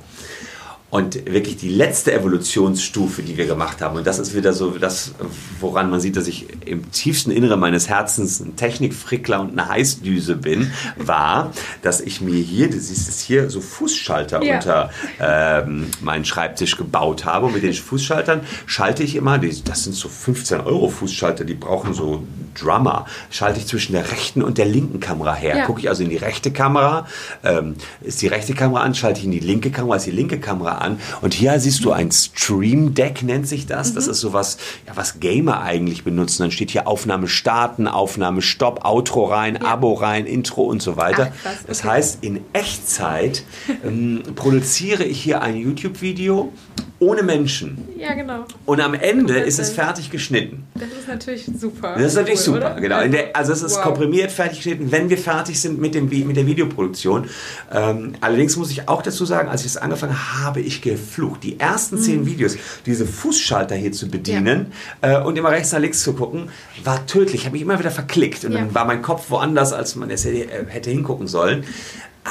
[0.88, 5.14] Und wirklich die letzte Evolutionsstufe, die wir gemacht haben, und das ist wieder so das,
[5.58, 10.36] woran man sieht, dass ich im tiefsten Inneren meines Herzens ein Technikfrickler und eine Heißdüse
[10.36, 11.50] bin, war,
[11.82, 14.54] dass ich mir hier, du siehst es hier, so Fußschalter ja.
[14.54, 17.46] unter ähm, meinen Schreibtisch gebaut habe.
[17.46, 21.94] Und mit den Fußschaltern schalte ich immer, das sind so 15 Euro Fußschalter, die brauchen
[21.94, 22.22] so
[22.54, 25.56] Drummer, schalte ich zwischen der rechten und der linken Kamera her.
[25.56, 25.66] Ja.
[25.66, 27.06] Gucke ich also in die rechte Kamera,
[27.44, 30.38] ähm, ist die rechte Kamera an, schalte ich in die linke Kamera, ist die linke
[30.38, 31.00] Kamera an an.
[31.20, 33.94] Und hier siehst du ein Stream Deck, nennt sich das.
[33.94, 34.12] Das mhm.
[34.12, 36.42] ist sowas, ja, was Gamer eigentlich benutzen.
[36.42, 39.68] Dann steht hier Aufnahme starten, Aufnahme stopp, Outro rein, ja.
[39.68, 41.32] Abo rein, Intro und so weiter.
[41.32, 41.58] Ach, okay.
[41.66, 43.44] Das heißt, in Echtzeit
[43.84, 46.52] ähm, produziere ich hier ein YouTube-Video
[46.98, 47.76] ohne Menschen.
[47.98, 48.44] Ja, genau.
[48.64, 50.64] Und am Ende ist es fertig geschnitten.
[50.74, 51.94] Das ist natürlich super.
[51.94, 52.80] Das ist natürlich cool, super, oder?
[52.80, 53.06] genau.
[53.06, 53.82] Der, also es ist wow.
[53.82, 57.28] komprimiert, fertig geschnitten, wenn wir fertig sind mit, dem, mit der Videoproduktion.
[57.72, 61.42] Ähm, allerdings muss ich auch dazu sagen, als ich es angefangen habe, habe ich geflucht.
[61.42, 62.26] Die ersten zehn mhm.
[62.26, 62.56] Videos,
[62.86, 65.20] diese Fußschalter hier zu bedienen ja.
[65.20, 66.50] äh, und immer rechts nach links zu gucken,
[66.82, 67.40] war tödlich.
[67.40, 68.60] Ich habe mich immer wieder verklickt und ja.
[68.60, 71.64] dann war mein Kopf woanders, als man es hätte, äh, hätte hingucken sollen.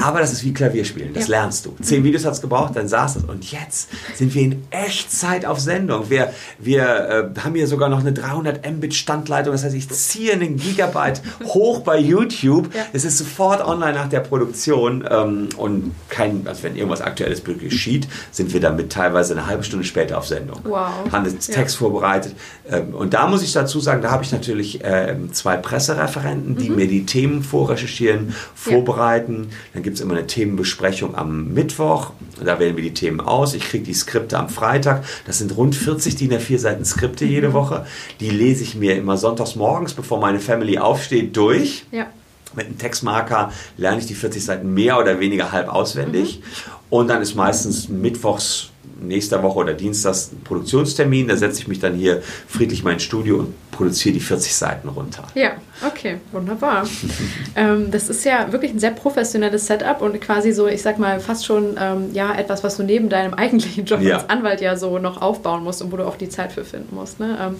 [0.01, 1.41] Aber das ist wie Klavierspielen, das ja.
[1.41, 1.75] lernst du.
[1.81, 3.23] Zehn Videos hat es gebraucht, dann saß es.
[3.23, 6.09] Und jetzt sind wir in Echtzeit auf Sendung.
[6.09, 9.53] Wir, wir äh, haben hier sogar noch eine 300 Mbit Standleitung.
[9.53, 12.73] Das heißt, ich ziehe einen Gigabyte hoch bei YouTube.
[12.73, 12.85] Ja.
[12.93, 15.07] Es ist sofort online nach der Produktion.
[15.09, 19.85] Ähm, und kein, also wenn irgendwas Aktuelles geschieht, sind wir damit teilweise eine halbe Stunde
[19.85, 20.59] später auf Sendung.
[20.63, 20.89] Wow.
[21.11, 21.79] Haben den Text ja.
[21.79, 22.35] vorbereitet.
[22.69, 26.69] Ähm, und da muss ich dazu sagen, da habe ich natürlich äh, zwei Pressereferenten, die
[26.69, 26.75] mhm.
[26.75, 29.49] mir die Themen vorrecherchieren, vorbereiten.
[29.73, 32.11] Dann gibt es immer eine Themenbesprechung am Mittwoch.
[32.43, 33.53] Da wählen wir die Themen aus.
[33.53, 35.05] Ich kriege die Skripte am Freitag.
[35.27, 37.53] Das sind rund 40 DIN A4 Seiten Skripte jede mhm.
[37.53, 37.85] Woche.
[38.19, 41.85] Die lese ich mir immer sonntags morgens, bevor meine Family aufsteht, durch.
[41.91, 42.07] Ja.
[42.55, 46.39] Mit einem Textmarker lerne ich die 40 Seiten mehr oder weniger halb auswendig.
[46.39, 46.71] Mhm.
[46.89, 48.69] Und dann ist meistens mittwochs
[49.01, 51.27] nächster Woche oder Dienstags Produktionstermin.
[51.27, 54.89] Da setze ich mich dann hier friedlich in mein Studio und produziere die 40 Seiten
[54.89, 55.23] runter.
[55.35, 55.51] Ja,
[55.85, 56.87] okay, wunderbar.
[57.55, 61.19] ähm, das ist ja wirklich ein sehr professionelles Setup und quasi so, ich sag mal,
[61.19, 64.17] fast schon ähm, ja, etwas, was du neben deinem eigentlichen Job ja.
[64.17, 66.95] als Anwalt ja so noch aufbauen musst und wo du auch die Zeit für finden
[66.95, 67.19] musst.
[67.19, 67.37] Ne?
[67.41, 67.55] Ähm,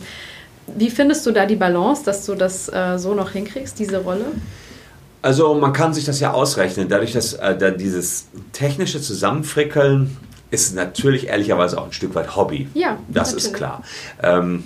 [0.75, 4.25] wie findest du da die Balance, dass du das äh, so noch hinkriegst, diese Rolle?
[5.25, 10.15] Also man kann sich das ja ausrechnen, dadurch, dass äh, da dieses technische Zusammenfrickeln
[10.51, 12.67] ist natürlich ehrlicherweise auch ein Stück weit Hobby.
[12.75, 13.45] Ja, das natürlich.
[13.45, 13.81] ist klar.
[14.21, 14.65] Ähm,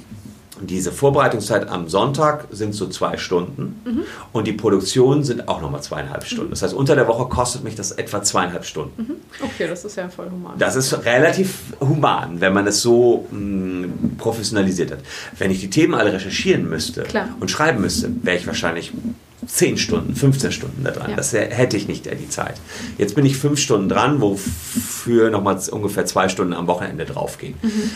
[0.59, 4.03] diese Vorbereitungszeit am Sonntag sind so zwei Stunden mhm.
[4.33, 6.47] und die Produktionen sind auch nochmal zweieinhalb Stunden.
[6.47, 6.49] Mhm.
[6.49, 9.01] Das heißt, unter der Woche kostet mich das etwa zweieinhalb Stunden.
[9.01, 9.15] Mhm.
[9.41, 10.57] Okay, das ist ja voll human.
[10.57, 14.99] Das ist relativ human, wenn man das so mh, mm, professionalisiert hat.
[15.37, 17.29] Wenn ich die Themen alle recherchieren müsste Klar.
[17.39, 18.91] und schreiben müsste, wäre ich wahrscheinlich
[19.49, 21.11] 10 Stunden, 15 Stunden da dran.
[21.11, 21.15] Ja.
[21.15, 22.55] Das hätte ich nicht die Zeit.
[22.97, 27.55] Jetzt bin ich fünf Stunden dran, wofür nochmal ungefähr zwei Stunden am Wochenende draufgehen.
[27.61, 27.91] Mhm.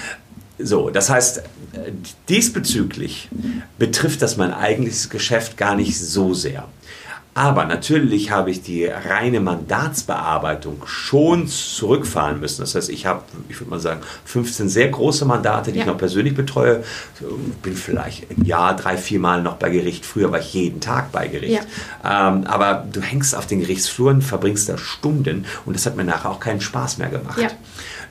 [0.59, 1.43] So, das heißt,
[2.29, 3.29] diesbezüglich
[3.77, 6.67] betrifft das mein eigentliches Geschäft gar nicht so sehr.
[7.35, 12.61] Aber natürlich habe ich die reine Mandatsbearbeitung schon zurückfahren müssen.
[12.61, 15.83] Das heißt, ich habe, ich würde mal sagen, 15 sehr große Mandate, die ja.
[15.83, 16.83] ich noch persönlich betreue.
[17.63, 20.05] Bin vielleicht im Jahr drei, vier Mal noch bei Gericht.
[20.05, 21.65] Früher war ich jeden Tag bei Gericht.
[22.03, 22.29] Ja.
[22.29, 26.29] Ähm, aber du hängst auf den Gerichtsfluren, verbringst da Stunden und das hat mir nachher
[26.29, 27.39] auch keinen Spaß mehr gemacht.
[27.41, 27.49] Ja.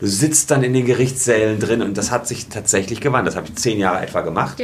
[0.01, 3.29] Du sitzt dann in den Gerichtssälen drin und das hat sich tatsächlich gewandt.
[3.29, 4.61] Das habe ich zehn Jahre etwa gemacht.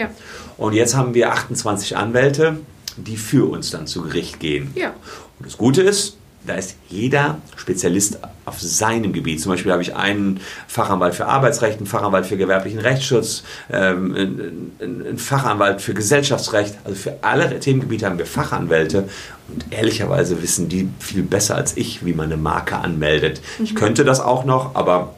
[0.56, 2.58] Und jetzt haben wir 28 Anwälte
[3.04, 4.72] die für uns dann zu Gericht gehen.
[4.74, 4.94] Ja.
[5.38, 9.40] Und das Gute ist, da ist jeder Spezialist auf seinem Gebiet.
[9.40, 15.18] Zum Beispiel habe ich einen Fachanwalt für Arbeitsrecht, einen Fachanwalt für gewerblichen Rechtsschutz, ähm, einen
[15.18, 16.74] Fachanwalt für Gesellschaftsrecht.
[16.84, 19.08] Also für alle Themengebiete haben wir Fachanwälte.
[19.48, 23.42] Und ehrlicherweise wissen die viel besser als ich, wie man eine Marke anmeldet.
[23.58, 23.64] Mhm.
[23.64, 25.14] Ich könnte das auch noch, aber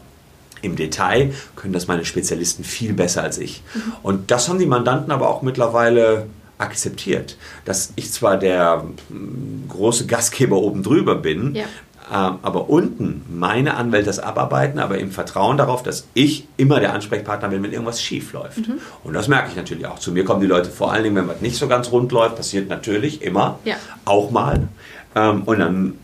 [0.62, 3.62] im Detail können das meine Spezialisten viel besser als ich.
[3.74, 3.92] Mhm.
[4.02, 6.26] Und das haben die Mandanten aber auch mittlerweile
[6.60, 11.62] akzeptiert, dass ich zwar der hm, große Gastgeber oben drüber bin, ja.
[11.62, 16.92] äh, aber unten meine Anwälte das abarbeiten, aber im Vertrauen darauf, dass ich immer der
[16.92, 18.68] Ansprechpartner bin, wenn irgendwas schief läuft.
[18.68, 18.80] Mhm.
[19.04, 19.98] Und das merke ich natürlich auch.
[19.98, 22.36] Zu mir kommen die Leute vor allen Dingen, wenn was nicht so ganz rund läuft,
[22.36, 23.76] passiert natürlich immer, ja.
[24.04, 24.68] auch mal.
[25.14, 25.98] Ähm, und dann,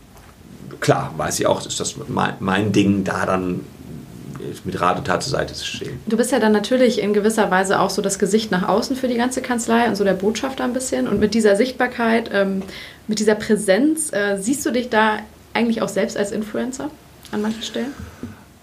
[0.79, 3.61] klar, weiß ich auch, ist das mein, mein Ding, da dann
[4.63, 5.99] mit Rat und Tat zur Seite zu stehen.
[6.05, 9.07] Du bist ja dann natürlich in gewisser Weise auch so das Gesicht nach außen für
[9.07, 11.07] die ganze Kanzlei und so der Botschafter ein bisschen.
[11.07, 12.63] Und mit dieser Sichtbarkeit, ähm,
[13.07, 15.19] mit dieser Präsenz, äh, siehst du dich da
[15.53, 16.89] eigentlich auch selbst als Influencer
[17.31, 17.93] an manchen Stellen?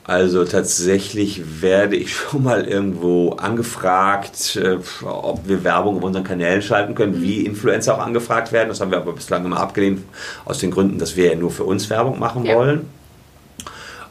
[0.06, 6.62] Also tatsächlich werde ich schon mal irgendwo angefragt, äh, ob wir Werbung auf unseren Kanälen
[6.62, 7.22] schalten können, mhm.
[7.22, 8.68] wie Influencer auch angefragt werden.
[8.68, 10.02] Das haben wir aber bislang immer abgelehnt,
[10.44, 12.54] aus den Gründen, dass wir ja nur für uns Werbung machen ja.
[12.54, 12.88] wollen.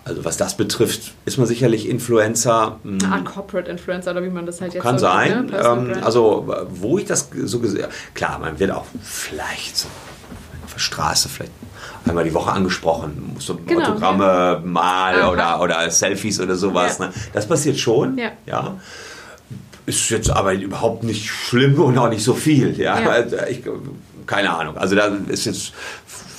[0.05, 2.79] Also was das betrifft, ist man sicherlich Influencer.
[2.83, 5.45] Eine Art Corporate Influencer oder wie man das halt jetzt Kann so sein.
[5.45, 5.57] Ne?
[5.57, 9.87] Ähm, also wo ich das so gesehen klar, man wird auch vielleicht so
[10.65, 11.53] auf der Straße vielleicht
[12.05, 14.61] einmal die Woche angesprochen, so genau, Autogramme ja.
[14.63, 16.97] mal oder, oder Selfies oder sowas.
[16.99, 17.05] Ja.
[17.05, 17.13] Ne?
[17.31, 18.17] Das passiert schon.
[18.17, 18.31] Ja.
[18.45, 18.77] ja.
[19.85, 22.77] Ist jetzt aber überhaupt nicht schlimm und auch nicht so viel.
[22.79, 22.95] Ja.
[22.95, 23.63] Also ich,
[24.25, 24.77] keine Ahnung.
[24.77, 25.73] Also da ist jetzt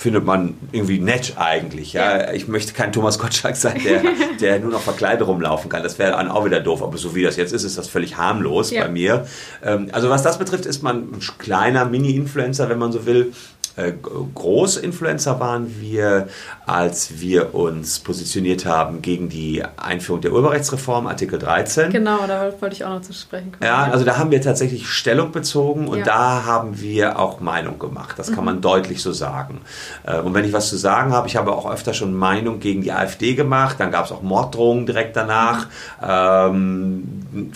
[0.05, 1.95] findet man irgendwie nett eigentlich.
[1.95, 2.31] Ja?
[2.33, 4.03] Ich möchte kein Thomas Gottschalk sein, der,
[4.41, 5.83] der nur noch verkleidet rumlaufen kann.
[5.83, 6.83] Das wäre dann auch wieder doof.
[6.83, 8.83] Aber so wie das jetzt ist, ist das völlig harmlos ja.
[8.83, 9.27] bei mir.
[9.65, 13.33] Ähm, also was das betrifft, ist man ein kleiner Mini-Influencer, wenn man so will.
[13.77, 13.93] Äh,
[14.35, 16.29] Großinfluencer waren wir,
[16.67, 21.91] als wir uns positioniert haben gegen die Einführung der Urheberrechtsreform, Artikel 13.
[21.91, 23.65] Genau, da wollte ich auch noch zu sprechen kommen.
[23.65, 26.05] Ja, also da haben wir tatsächlich Stellung bezogen und ja.
[26.05, 28.19] da haben wir auch Meinung gemacht.
[28.19, 28.45] Das kann mhm.
[28.45, 29.61] man deutlich so sagen.
[30.07, 32.83] Äh, und wenn ich was zu sagen habe, ich habe auch öfter schon Meinung gegen
[32.83, 35.67] die AfD gemacht, dann gab es auch Morddrohungen direkt danach.
[36.01, 36.05] Mhm.
[36.07, 37.53] Ähm,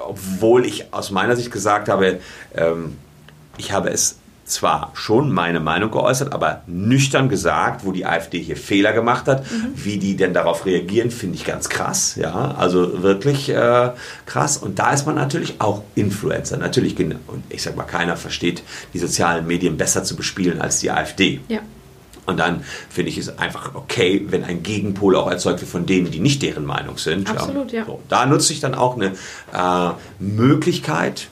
[0.00, 2.20] obwohl ich aus meiner Sicht gesagt habe,
[2.54, 2.96] ähm,
[3.58, 4.19] ich habe es
[4.50, 9.50] zwar schon meine Meinung geäußert, aber nüchtern gesagt, wo die AfD hier Fehler gemacht hat.
[9.50, 9.72] Mhm.
[9.74, 12.16] Wie die denn darauf reagieren, finde ich ganz krass.
[12.16, 13.90] Ja, also wirklich äh,
[14.26, 14.56] krass.
[14.56, 16.56] Und da ist man natürlich auch Influencer.
[16.56, 20.90] Natürlich, und ich sag mal, keiner versteht die sozialen Medien besser zu bespielen als die
[20.90, 21.40] AfD.
[21.48, 21.60] Ja.
[22.26, 26.10] Und dann finde ich es einfach okay, wenn ein Gegenpol auch erzeugt wird von denen,
[26.10, 27.28] die nicht deren Meinung sind.
[27.28, 27.84] Absolut, ja.
[27.84, 29.12] So, da nutze ich dann auch eine
[29.52, 31.28] äh, Möglichkeit,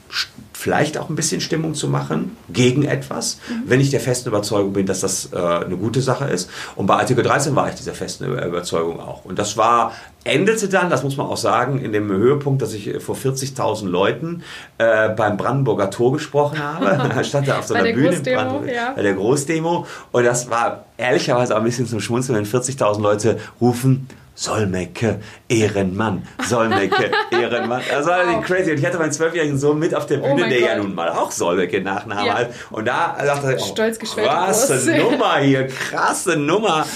[0.58, 3.62] vielleicht auch ein bisschen Stimmung zu machen gegen etwas, mhm.
[3.66, 6.50] wenn ich der festen Überzeugung bin, dass das äh, eine gute Sache ist.
[6.74, 9.24] Und bei Artikel 13 war ich dieser festen Überzeugung auch.
[9.24, 9.92] Und das war
[10.24, 14.42] endete dann, das muss man auch sagen, in dem Höhepunkt, dass ich vor 40.000 Leuten
[14.78, 16.98] äh, beim Brandenburger Tor gesprochen habe.
[17.24, 18.94] Stand da auf so einer Bühne Großdemo, ja.
[18.96, 19.86] bei der Großdemo.
[20.10, 24.08] Und das war ehrlicherweise auch ein bisschen zum Schmunzeln, wenn 40.000 Leute rufen,
[24.40, 27.82] Solmecke, Ehrenmann, Solmecke, Ehrenmann.
[27.90, 28.44] Das war wow.
[28.44, 28.70] crazy.
[28.70, 30.68] Und ich hatte meinen zwölfjährigen Sohn mit auf der oh Bühne, oh der Gott.
[30.68, 32.34] ja nun mal auch Solmecke Nachname ja.
[32.34, 32.50] hat.
[32.70, 36.86] Und da dachte ich, oh, Stolz krasse Nummer hier, krasse Nummer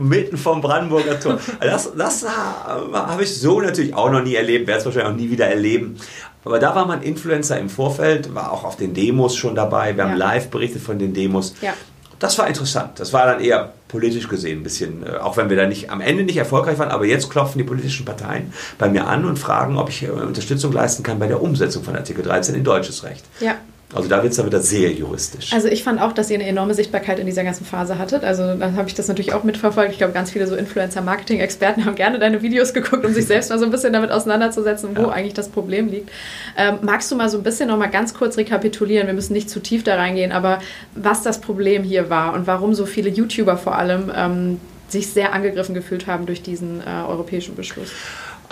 [0.00, 1.38] mitten vom Brandenburger Tor.
[1.60, 5.30] Das, das habe ich so natürlich auch noch nie erlebt, werde es wahrscheinlich auch nie
[5.30, 5.96] wieder erleben.
[6.44, 9.96] Aber da war man Influencer im Vorfeld, war auch auf den Demos schon dabei.
[9.96, 10.26] Wir haben ja.
[10.32, 11.54] live berichtet von den Demos.
[11.60, 11.74] Ja.
[12.18, 12.98] Das war interessant.
[12.98, 16.00] Das war dann eher politisch gesehen ein bisschen, äh, auch wenn wir da nicht am
[16.00, 19.76] Ende nicht erfolgreich waren, aber jetzt klopfen die politischen Parteien bei mir an und fragen,
[19.76, 23.24] ob ich äh, Unterstützung leisten kann bei der Umsetzung von Artikel 13 in deutsches Recht.
[23.40, 23.56] Ja.
[23.92, 25.52] Also da wird es dann wieder sehr juristisch.
[25.52, 28.22] Also ich fand auch, dass ihr eine enorme Sichtbarkeit in dieser ganzen Phase hattet.
[28.22, 29.90] Also dann habe ich das natürlich auch mitverfolgt.
[29.90, 33.58] Ich glaube, ganz viele so Influencer-Marketing-Experten haben gerne deine Videos geguckt, um sich selbst mal
[33.58, 35.08] so ein bisschen damit auseinanderzusetzen, wo ja.
[35.10, 36.10] eigentlich das Problem liegt.
[36.56, 39.08] Ähm, magst du mal so ein bisschen noch mal ganz kurz rekapitulieren?
[39.08, 40.60] Wir müssen nicht zu tief da reingehen, aber
[40.94, 45.32] was das Problem hier war und warum so viele YouTuber vor allem ähm, sich sehr
[45.32, 47.90] angegriffen gefühlt haben durch diesen äh, europäischen Beschluss?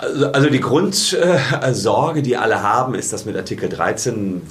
[0.01, 4.41] Also, also die Grundsorge, die alle haben, ist, dass mit Artikel 13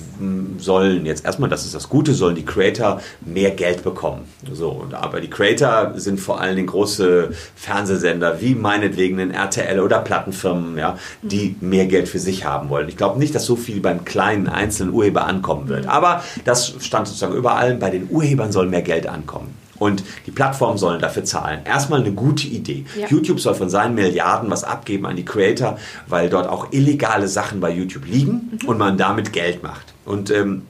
[0.59, 4.29] sollen jetzt erstmal, das ist das Gute, sollen die Creator mehr Geld bekommen.
[4.53, 10.01] So, aber die Creator sind vor allen Dingen große Fernsehsender wie meinetwegen ein RTL oder
[10.01, 12.87] Plattenfirmen, ja, die mehr Geld für sich haben wollen.
[12.91, 15.87] Ich glaube nicht, dass so viel beim kleinen einzelnen Urheber ankommen wird.
[15.87, 17.75] Aber das stand sozusagen überall.
[17.77, 19.55] Bei den Urhebern soll mehr Geld ankommen.
[19.79, 21.61] Und die Plattformen sollen dafür zahlen.
[21.65, 22.85] Erstmal eine gute Idee.
[22.99, 23.09] Ja.
[23.09, 27.61] YouTube soll von seinen Milliarden was abgeben an die Creator, weil dort auch illegale Sachen
[27.61, 28.69] bei YouTube liegen mhm.
[28.69, 29.95] und man damit Geld macht.
[30.05, 30.63] Und ähm,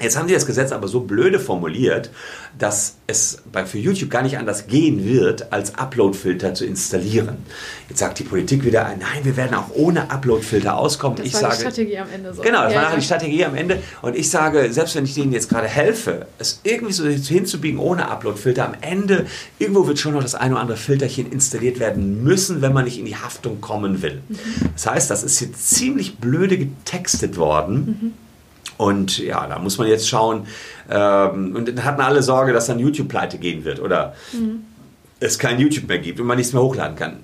[0.00, 2.10] Jetzt haben sie das Gesetz aber so blöde formuliert,
[2.58, 7.38] dass es bei, für YouTube gar nicht anders gehen wird, als Upload-Filter zu installieren.
[7.88, 11.16] Jetzt sagt die Politik wieder, nein, wir werden auch ohne Upload-Filter auskommen.
[11.16, 12.34] Das ich war sage, die Strategie am Ende.
[12.34, 12.42] So.
[12.42, 12.96] Genau, das ja, war ja.
[12.96, 13.82] die Strategie am Ende.
[14.02, 18.10] Und ich sage, selbst wenn ich denen jetzt gerade helfe, es irgendwie so hinzubiegen ohne
[18.10, 19.26] Upload-Filter, am Ende,
[19.58, 22.98] irgendwo wird schon noch das eine oder andere Filterchen installiert werden müssen, wenn man nicht
[22.98, 24.20] in die Haftung kommen will.
[24.28, 24.36] Mhm.
[24.74, 27.98] Das heißt, das ist jetzt ziemlich blöde getextet worden.
[28.02, 28.25] Mhm
[28.76, 30.46] und ja, da muss man jetzt schauen.
[30.90, 34.64] Ähm, und dann hatten alle Sorge, dass dann YouTube pleite gehen wird oder mhm.
[35.20, 37.20] es kein YouTube mehr gibt und man nichts mehr hochladen kann.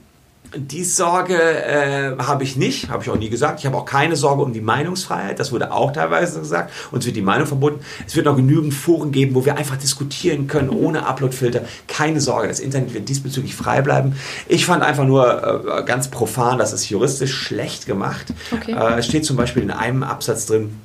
[0.55, 3.61] Die Sorge äh, habe ich nicht, habe ich auch nie gesagt.
[3.61, 6.73] Ich habe auch keine Sorge um die Meinungsfreiheit, das wurde auch teilweise gesagt.
[6.91, 7.81] Uns wird die Meinung verboten.
[8.07, 11.63] Es wird noch genügend Foren geben, wo wir einfach diskutieren können, ohne Uploadfilter.
[11.89, 14.15] Keine Sorge, das Internet wird diesbezüglich frei bleiben.
[14.47, 18.27] Ich fand einfach nur äh, ganz profan, das ist juristisch schlecht gemacht.
[18.53, 18.73] Okay.
[18.73, 20.77] Äh, es steht zum Beispiel in einem Absatz drin,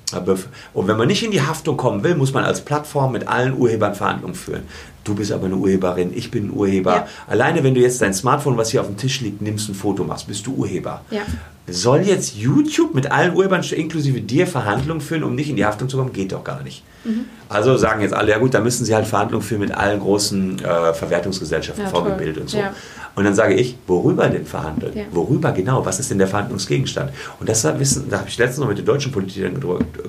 [0.73, 3.57] und wenn man nicht in die Haftung kommen will, muss man als Plattform mit allen
[3.57, 4.63] Urhebern Verhandlungen führen.
[5.07, 6.95] Du bist aber eine Urheberin, ich bin ein Urheber.
[6.95, 7.07] Ja.
[7.27, 10.03] Alleine wenn du jetzt dein Smartphone, was hier auf dem Tisch liegt, nimmst, ein Foto
[10.03, 11.01] machst, bist du Urheber.
[11.09, 11.21] Ja.
[11.69, 15.89] Soll jetzt YouTube mit allen Urhebern inklusive dir Verhandlungen führen, um nicht in die Haftung
[15.89, 16.13] zu kommen?
[16.13, 16.83] Geht doch gar nicht.
[17.03, 17.25] Mhm.
[17.49, 20.59] Also sagen jetzt alle, ja gut, da müssen sie halt Verhandlungen führen mit allen großen
[20.63, 22.57] äh, Verwertungsgesellschaften, ja, VG und so.
[22.57, 22.73] Ja.
[23.15, 24.95] Und dann sage ich, worüber denn verhandeln?
[24.95, 25.03] Ja.
[25.11, 25.85] Worüber genau?
[25.85, 27.11] Was ist denn der Verhandlungsgegenstand?
[27.39, 29.59] Und das wissen, da habe ich letztens noch mit den deutschen Politikern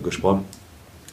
[0.02, 0.44] gesprochen.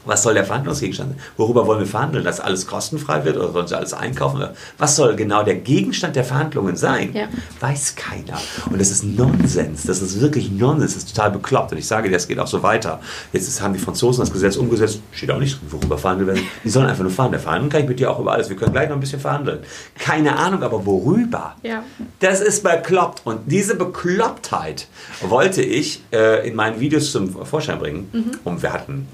[0.05, 1.19] Was soll der Verhandlungsgegenstand sein?
[1.37, 2.23] Worüber wollen wir verhandeln?
[2.23, 4.43] Dass alles kostenfrei wird oder sollen sie alles einkaufen?
[4.77, 7.13] Was soll genau der Gegenstand der Verhandlungen sein?
[7.13, 7.27] Ja.
[7.59, 8.39] Weiß keiner.
[8.69, 9.83] Und das ist Nonsens.
[9.83, 10.93] Das ist wirklich Nonsens.
[10.93, 11.71] Das ist total bekloppt.
[11.71, 12.99] Und ich sage dir, das geht auch so weiter.
[13.33, 15.01] Jetzt haben die Franzosen das Gesetz umgesetzt.
[15.11, 16.47] Steht auch nicht, worüber verhandeln werden.
[16.63, 17.41] Die sollen einfach nur verhandeln.
[17.41, 18.49] Verhandeln kann ich mit dir auch über alles.
[18.49, 19.59] Wir können gleich noch ein bisschen verhandeln.
[19.97, 21.55] Keine Ahnung, aber worüber?
[21.63, 21.83] Ja.
[22.19, 23.21] Das ist bekloppt.
[23.25, 24.87] Und diese Beklopptheit
[25.21, 28.09] wollte ich äh, in meinen Videos zum Vorschein bringen.
[28.11, 28.31] Mhm.
[28.43, 29.07] Und wir hatten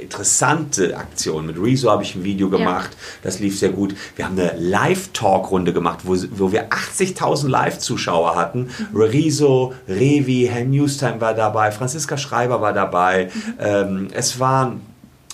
[0.00, 1.46] interessante Aktion.
[1.46, 2.98] Mit Rezo habe ich ein Video gemacht, ja.
[3.22, 3.94] das lief sehr gut.
[4.16, 8.70] Wir haben eine Live-Talk-Runde gemacht, wo, wo wir 80.000 Live-Zuschauer hatten.
[8.92, 8.96] Mhm.
[8.96, 13.30] Rezo, Revi, Herr Newstime war dabei, Franziska Schreiber war dabei.
[13.32, 13.54] Mhm.
[13.58, 14.80] Ähm, es waren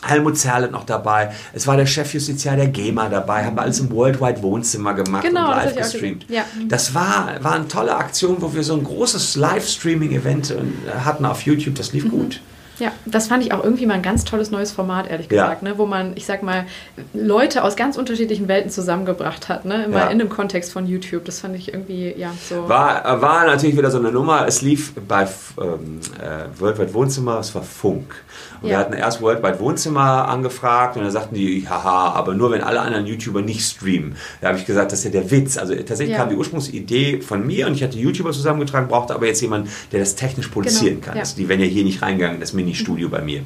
[0.06, 1.32] Helmut Zerlett noch dabei.
[1.52, 3.44] Es war der Chefjustiziar der GEMA dabei.
[3.44, 6.26] Haben wir alles im Worldwide Wohnzimmer gemacht genau, und live gestreamt.
[6.28, 6.44] Ja.
[6.68, 10.56] Das war, war eine tolle Aktion, wo wir so ein großes Livestreaming-Event äh,
[11.04, 11.74] hatten auf YouTube.
[11.76, 12.10] Das lief mhm.
[12.10, 12.40] gut.
[12.78, 15.68] Ja, das fand ich auch irgendwie mal ein ganz tolles neues Format, ehrlich gesagt, ja.
[15.68, 15.78] ne?
[15.78, 16.66] wo man, ich sag mal,
[17.12, 19.84] Leute aus ganz unterschiedlichen Welten zusammengebracht hat, ne?
[19.84, 20.06] immer ja.
[20.08, 21.24] in dem Kontext von YouTube.
[21.24, 22.68] Das fand ich irgendwie, ja, so.
[22.68, 24.46] War, war natürlich wieder so eine Nummer.
[24.46, 25.28] Es lief bei
[25.60, 28.14] ähm, äh, Worldwide Wohnzimmer, es war Funk.
[28.60, 28.74] Und ja.
[28.74, 32.80] wir hatten erst Worldwide Wohnzimmer angefragt und dann sagten die, haha, aber nur wenn alle
[32.80, 34.16] anderen YouTuber nicht streamen.
[34.40, 35.58] Da habe ich gesagt, das ist ja der Witz.
[35.58, 39.40] Also tatsächlich kam die Ursprungsidee von mir und ich hatte YouTuber zusammengetragen, brauchte aber jetzt
[39.42, 41.06] jemanden, der das technisch produzieren genau.
[41.06, 41.18] kann.
[41.18, 43.42] Also die wären ja hier nicht reingegangen, das Mini-Studio bei mir.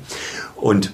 [0.56, 0.92] Und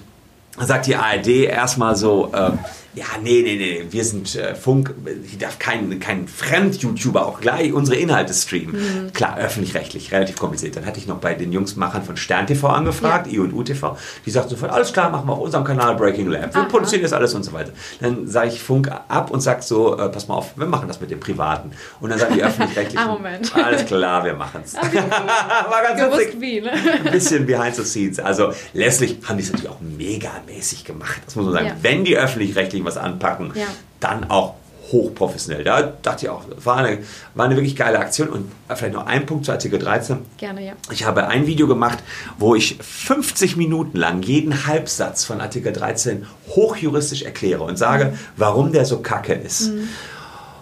[0.58, 2.52] sagt die ARD erstmal so, äh,
[2.94, 7.72] ja, nee, nee, nee, wir sind äh, Funk, ich darf kein, kein Fremd-YouTuber auch gleich
[7.72, 8.76] unsere Inhalte streamen.
[8.76, 9.12] Mhm.
[9.12, 10.76] Klar, öffentlich-rechtlich, relativ kompliziert.
[10.76, 13.34] Dann hatte ich noch bei den Jungsmachern von Stern TV angefragt, ja.
[13.34, 13.96] I und UTV.
[14.24, 16.54] Die sagten sofort, alles klar, machen wir auf unserem Kanal Breaking Lab.
[16.54, 16.68] Wir Aha.
[16.68, 17.72] produzieren das alles und so weiter.
[18.00, 21.00] Dann sage ich Funk ab und sage so, äh, pass mal auf, wir machen das
[21.00, 21.72] mit dem Privaten.
[22.00, 23.54] Und dann sagen die öffentlich-rechtlichen, ah, Moment.
[23.64, 24.74] alles klar, wir machen es.
[24.74, 26.72] War ganz Gewusst wie, ne?
[26.72, 28.20] Ein bisschen behind the scenes.
[28.20, 31.20] Also letztlich haben die es natürlich auch megamäßig gemacht.
[31.24, 31.66] Das muss man sagen.
[31.66, 31.76] Ja.
[31.82, 33.66] Wenn die öffentlich-rechtlichen was anpacken, ja.
[34.00, 34.54] dann auch
[34.92, 35.64] hochprofessionell.
[35.64, 36.98] Da dachte ich auch, war eine,
[37.34, 38.28] war eine wirklich geile Aktion.
[38.28, 40.18] Und vielleicht noch ein Punkt zu Artikel 13.
[40.36, 40.72] Gerne, ja.
[40.90, 41.98] Ich habe ein Video gemacht,
[42.38, 48.18] wo ich 50 Minuten lang jeden Halbsatz von Artikel 13 hochjuristisch erkläre und sage, mhm.
[48.36, 49.72] warum der so kacke ist.
[49.72, 49.88] Mhm.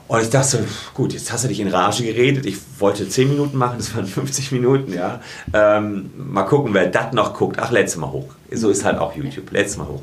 [0.08, 0.62] Und ich dachte,
[0.92, 2.44] gut, jetzt hast du dich in Rage geredet.
[2.44, 5.20] Ich wollte 10 Minuten machen, das waren 50 Minuten, ja.
[5.54, 7.56] Ähm, mal gucken, wer das noch guckt.
[7.58, 8.28] Ach, letztes Mal hoch.
[8.50, 9.50] So ist halt auch YouTube.
[9.52, 10.02] Letztes Mal hoch.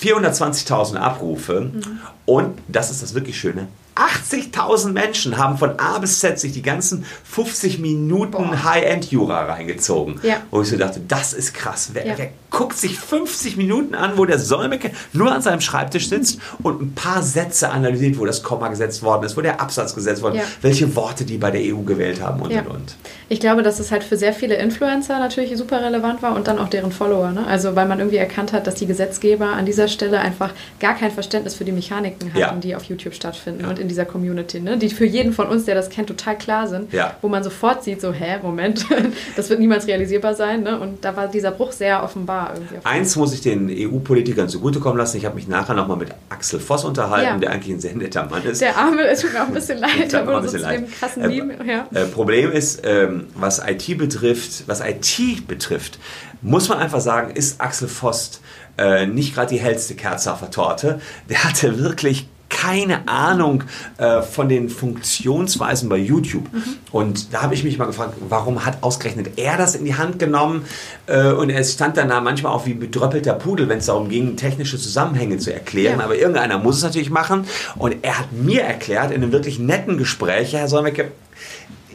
[0.00, 2.00] 420.000 Abrufe mhm.
[2.26, 3.68] und das ist das wirklich Schöne.
[3.96, 10.20] 80.000 Menschen haben von A bis Z sich die ganzen 50 Minuten High-End-Jura reingezogen.
[10.22, 10.42] Ja.
[10.50, 11.90] Wo ich so dachte, das ist krass.
[11.94, 12.14] Wer, ja.
[12.18, 16.80] wer, guckt sich 50 Minuten an, wo der Solmecke nur an seinem Schreibtisch sitzt und
[16.82, 20.36] ein paar Sätze analysiert, wo das Komma gesetzt worden ist, wo der Absatz gesetzt worden
[20.36, 20.48] ist, ja.
[20.60, 22.96] welche Worte die bei der EU gewählt haben und und und.
[23.28, 26.58] Ich glaube, dass es halt für sehr viele Influencer natürlich super relevant war und dann
[26.58, 27.32] auch deren Follower.
[27.32, 27.46] Ne?
[27.46, 31.10] Also weil man irgendwie erkannt hat, dass die Gesetzgeber an dieser Stelle einfach gar kein
[31.10, 34.78] Verständnis für die Mechaniken hatten, die auf YouTube stattfinden und in dieser Community, ne?
[34.78, 38.00] die für jeden von uns, der das kennt, total klar sind, wo man sofort sieht,
[38.00, 38.86] so, hä, Moment,
[39.36, 40.62] das wird niemals realisierbar sein.
[40.62, 40.78] Ne?
[40.78, 42.54] Und da war dieser Bruch sehr offenbar.
[42.84, 45.16] Eins muss ich den EU-Politikern zugutekommen lassen.
[45.16, 47.38] Ich habe mich nachher nochmal mit Axel Voss unterhalten, ja.
[47.38, 48.60] der eigentlich ein sehr netter Mann ist.
[48.60, 50.80] Der Arme, es tut mir auch ein bisschen leid, aber bisschen leid.
[50.80, 51.86] dem krassen äh, ja.
[51.92, 55.98] äh, Problem ist, ähm, was IT betrifft, was IT betrifft,
[56.42, 58.40] muss man einfach sagen, ist Axel Voss
[58.78, 61.00] äh, nicht gerade die hellste Kerze auf der Torte.
[61.28, 63.64] Der hatte wirklich keine Ahnung
[63.98, 66.52] äh, von den Funktionsweisen bei YouTube.
[66.52, 66.62] Mhm.
[66.92, 70.18] Und da habe ich mich mal gefragt, warum hat ausgerechnet er das in die Hand
[70.18, 70.64] genommen?
[71.06, 74.36] Äh, und er stand dann da manchmal auch wie bedröppelter Pudel, wenn es darum ging,
[74.36, 75.98] technische Zusammenhänge zu erklären.
[75.98, 76.04] Ja.
[76.04, 77.46] Aber irgendeiner muss es natürlich machen.
[77.76, 81.10] Und er hat mir erklärt, in einem wirklich netten Gespräch, Herr Solmecke,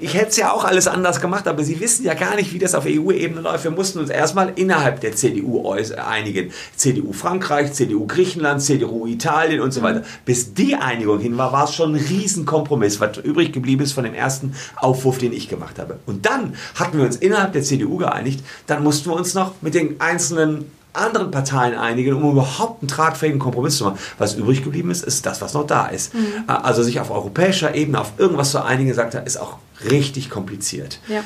[0.02, 2.60] ich hätte es ja auch alles anders gemacht, aber Sie wissen ja gar nicht, wie
[2.60, 3.64] das auf EU-Ebene läuft.
[3.64, 6.52] Wir mussten uns erstmal innerhalb der CDU einigen.
[6.76, 10.04] CDU Frankreich, CDU Griechenland, CDU Italien und so weiter.
[10.26, 14.04] Bis die Einigung hin war, war es schon ein Riesenkompromiss, was übrig geblieben ist von
[14.04, 15.99] dem ersten Aufwurf, den ich gemacht habe.
[16.06, 18.43] Und dann hatten wir uns innerhalb der CDU geeinigt.
[18.68, 23.39] Dann mussten wir uns noch mit den einzelnen anderen Parteien einigen, um überhaupt einen tragfähigen
[23.39, 24.00] Kompromiss zu machen.
[24.18, 26.14] Was übrig geblieben ist, ist das, was noch da ist.
[26.14, 26.44] Mhm.
[26.48, 29.58] Also sich auf europäischer Ebene auf irgendwas zu einigen, sagt er, ist auch
[29.89, 31.00] richtig kompliziert.
[31.08, 31.24] Ja.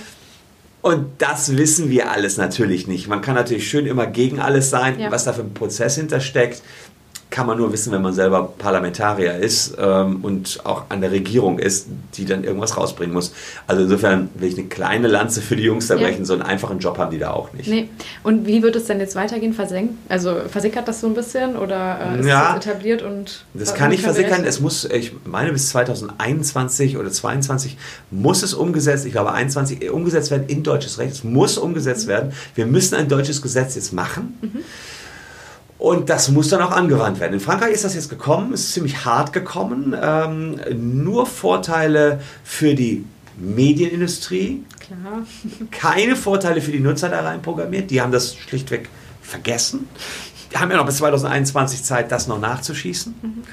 [0.81, 3.07] Und das wissen wir alles natürlich nicht.
[3.07, 5.09] Man kann natürlich schön immer gegen alles sein, ja.
[5.09, 6.61] was da für ein Prozess hintersteckt
[7.29, 11.59] kann man nur wissen, wenn man selber Parlamentarier ist ähm, und auch an der Regierung
[11.59, 13.33] ist, die dann irgendwas rausbringen muss.
[13.67, 16.19] Also insofern will ich eine kleine Lanze für die Jungs da brechen.
[16.19, 16.25] Ja.
[16.25, 17.67] So einen einfachen Job haben die da auch nicht.
[17.67, 17.89] Nee.
[18.23, 19.53] Und wie wird es denn jetzt weitergehen?
[19.53, 19.95] Versenkt?
[20.07, 23.89] Also versickert das so ein bisschen oder äh, ist ja, das etabliert und das kann
[23.89, 24.45] nicht versickern.
[24.45, 27.77] Es muss, ich meine, bis 2021 oder 2022
[28.11, 31.13] muss es umgesetzt, ich glaube 21 äh, umgesetzt werden in deutsches Recht.
[31.13, 32.11] Es muss umgesetzt mhm.
[32.11, 32.33] werden.
[32.53, 34.37] Wir müssen ein deutsches Gesetz jetzt machen.
[34.41, 34.59] Mhm.
[35.77, 37.33] Und das muss dann auch angewandt werden.
[37.33, 39.95] In Frankreich ist das jetzt gekommen, ist ziemlich hart gekommen.
[40.01, 40.59] Ähm,
[41.03, 43.05] nur Vorteile für die
[43.37, 44.63] Medienindustrie.
[44.79, 45.25] Klar.
[45.71, 47.91] Keine Vorteile für die Nutzer da rein programmiert.
[47.91, 48.89] Die haben das schlichtweg
[49.21, 49.89] vergessen.
[50.51, 53.15] Die haben ja noch bis 2021 Zeit, das noch nachzuschießen.
[53.21, 53.43] Mhm.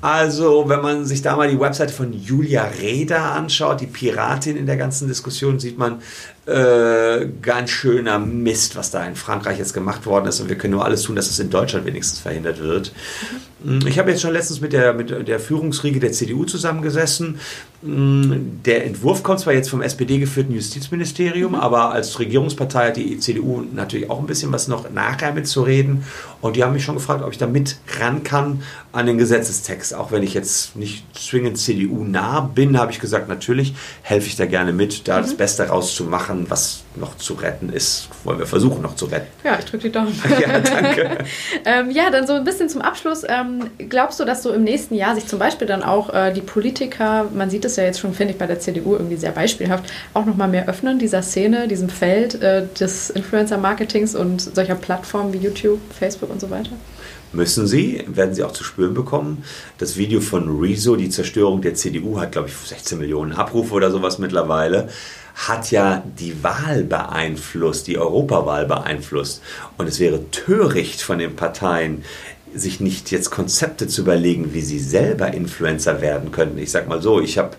[0.00, 4.66] Also, wenn man sich da mal die Webseite von Julia Reda anschaut, die Piratin in
[4.66, 6.00] der ganzen Diskussion, sieht man,
[6.50, 10.40] äh, ganz schöner Mist, was da in Frankreich jetzt gemacht worden ist.
[10.40, 12.92] Und wir können nur alles tun, dass es in Deutschland wenigstens verhindert wird.
[13.62, 13.86] Mhm.
[13.86, 17.38] Ich habe jetzt schon letztens mit der, mit der Führungsriege der CDU zusammengesessen.
[17.82, 21.60] Mm, der Entwurf kommt zwar jetzt vom SPD-geführten Justizministerium, mhm.
[21.60, 26.04] aber als Regierungspartei hat die CDU natürlich auch ein bisschen was noch nachher mitzureden.
[26.40, 28.62] Und die haben mich schon gefragt, ob ich da mit ran kann
[28.92, 29.69] an den Gesetzestext.
[29.94, 34.36] Auch wenn ich jetzt nicht zwingend CDU nah bin, habe ich gesagt, natürlich helfe ich
[34.36, 35.22] da gerne mit, da mhm.
[35.22, 39.28] das Beste rauszumachen machen, was noch zu retten ist, wollen wir versuchen noch zu retten.
[39.44, 40.20] Ja, ich drücke die Daumen.
[40.40, 41.18] ja, danke.
[41.64, 43.22] ähm, ja, dann so ein bisschen zum Abschluss.
[43.26, 46.40] Ähm, glaubst du, dass so im nächsten Jahr sich zum Beispiel dann auch äh, die
[46.40, 49.84] Politiker, man sieht es ja jetzt schon, finde ich, bei der CDU irgendwie sehr beispielhaft,
[50.14, 55.38] auch nochmal mehr öffnen, dieser Szene, diesem Feld äh, des Influencer-Marketings und solcher Plattformen wie
[55.38, 56.72] YouTube, Facebook und so weiter?
[57.32, 59.44] Müssen sie, werden sie auch zu spüren bekommen.
[59.78, 63.90] Das Video von Rezo, die Zerstörung der CDU, hat, glaube ich, 16 Millionen Abrufe oder
[63.90, 64.88] sowas mittlerweile,
[65.34, 69.42] hat ja die Wahl beeinflusst, die Europawahl beeinflusst.
[69.78, 72.04] Und es wäre töricht von den Parteien,
[72.52, 76.58] sich nicht jetzt Konzepte zu überlegen, wie sie selber Influencer werden könnten.
[76.58, 77.56] Ich sag mal so, ich habe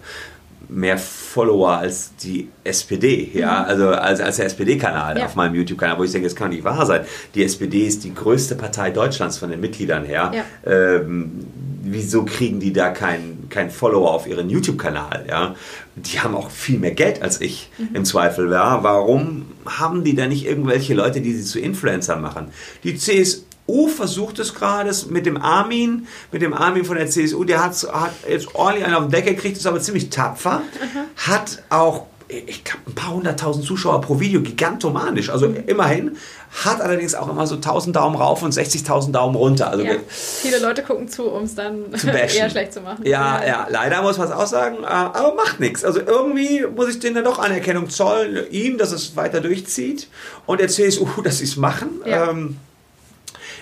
[0.71, 3.65] mehr Follower als die SPD, ja, mhm.
[3.65, 5.25] also als, als der SPD-Kanal ja.
[5.25, 7.01] auf meinem YouTube-Kanal, wo ich denke, das kann nicht wahr sein.
[7.35, 10.31] Die SPD ist die größte Partei Deutschlands von den Mitgliedern her.
[10.33, 10.71] Ja.
[10.71, 11.45] Ähm,
[11.83, 15.25] wieso kriegen die da keinen kein Follower auf ihren YouTube-Kanal?
[15.27, 15.55] Ja?
[15.97, 17.89] Die haben auch viel mehr Geld als ich mhm.
[17.93, 18.49] im Zweifel.
[18.49, 18.81] Ja?
[18.81, 22.47] Warum haben die da nicht irgendwelche Leute, die sie zu Influencern machen?
[22.85, 27.43] Die CSU CDU versucht es gerade mit dem Armin, mit dem Armin von der CSU,
[27.43, 31.27] der hat, hat jetzt ordentlich einen auf den Deckel gekriegt, ist aber ziemlich tapfer, mhm.
[31.29, 35.29] hat auch ich glaube, ein paar hunderttausend Zuschauer pro Video, gigantomanisch.
[35.29, 35.63] Also mhm.
[35.67, 36.17] immerhin,
[36.63, 39.69] hat allerdings auch immer so 1000 Daumen rauf und 60.000 Daumen runter.
[39.69, 43.05] Also ja, viele Leute gucken zu, um es dann eher schlecht zu machen.
[43.05, 45.83] Ja, ja, leider muss man es auch sagen, äh, aber macht nichts.
[45.83, 50.07] Also irgendwie muss ich denen dann doch Anerkennung zollen, ihm, dass es weiter durchzieht
[50.45, 52.01] und der CSU, dass sie es machen.
[52.05, 52.29] Ja.
[52.29, 52.55] Ähm,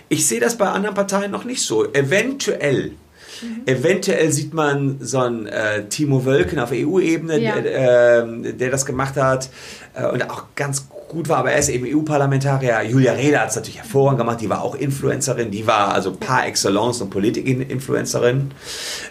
[0.09, 1.85] ich sehe das bei anderen Parteien noch nicht so.
[1.93, 2.93] Eventuell.
[3.41, 3.61] Mhm.
[3.65, 7.59] Eventuell sieht man so einen äh, Timo Wölken auf EU-Ebene, ja.
[7.59, 9.49] der, äh, der, das gemacht hat
[9.93, 12.83] äh, und auch ganz gut war, aber er ist eben EU-Parlamentarier.
[12.83, 16.45] Julia Reda hat es natürlich hervorragend gemacht, die war auch Influencerin, die war also par
[16.45, 18.51] excellence und Politik-Influencerin.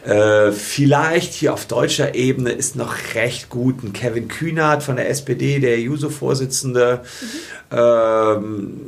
[0.05, 5.11] Äh, vielleicht hier auf deutscher Ebene ist noch recht gut ein Kevin Kühnert von der
[5.11, 7.01] SPD, der JUSO-Vorsitzende.
[7.20, 7.76] Mhm.
[7.76, 8.80] Ähm,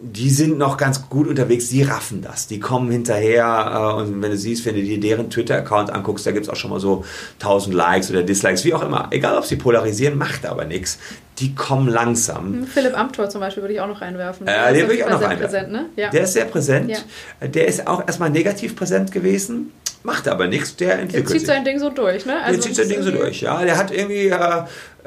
[0.00, 4.30] die sind noch ganz gut unterwegs, die raffen das, die kommen hinterher äh, und wenn
[4.30, 7.04] du siehst, wenn du dir deren Twitter-Account anguckst, da gibt es auch schon mal so
[7.40, 10.98] 1000 Likes oder Dislikes, wie auch immer, egal ob sie polarisieren, macht aber nichts,
[11.38, 12.52] die kommen langsam.
[12.52, 14.46] Hm, Philipp Amthor zum Beispiel würde ich auch noch reinwerfen.
[14.46, 15.44] Äh, den würde ich auch noch reinwerfen.
[15.46, 15.86] Präsent, ne?
[15.96, 16.10] ja.
[16.10, 17.48] Der ist sehr präsent, ja.
[17.48, 19.72] der ist auch erstmal negativ präsent gewesen,
[20.04, 21.48] macht aber nichts, der entwickelt der zieht sich.
[21.48, 22.40] sein Ding so durch, ne?
[22.40, 24.64] Also der zieht sein Ding so durch, ja, der hat irgendwie äh,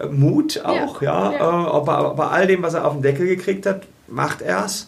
[0.10, 1.78] Mut auch, ja, ja.
[1.78, 4.88] Äh, bei, bei all dem, was er auf den Deckel gekriegt hat, macht er es.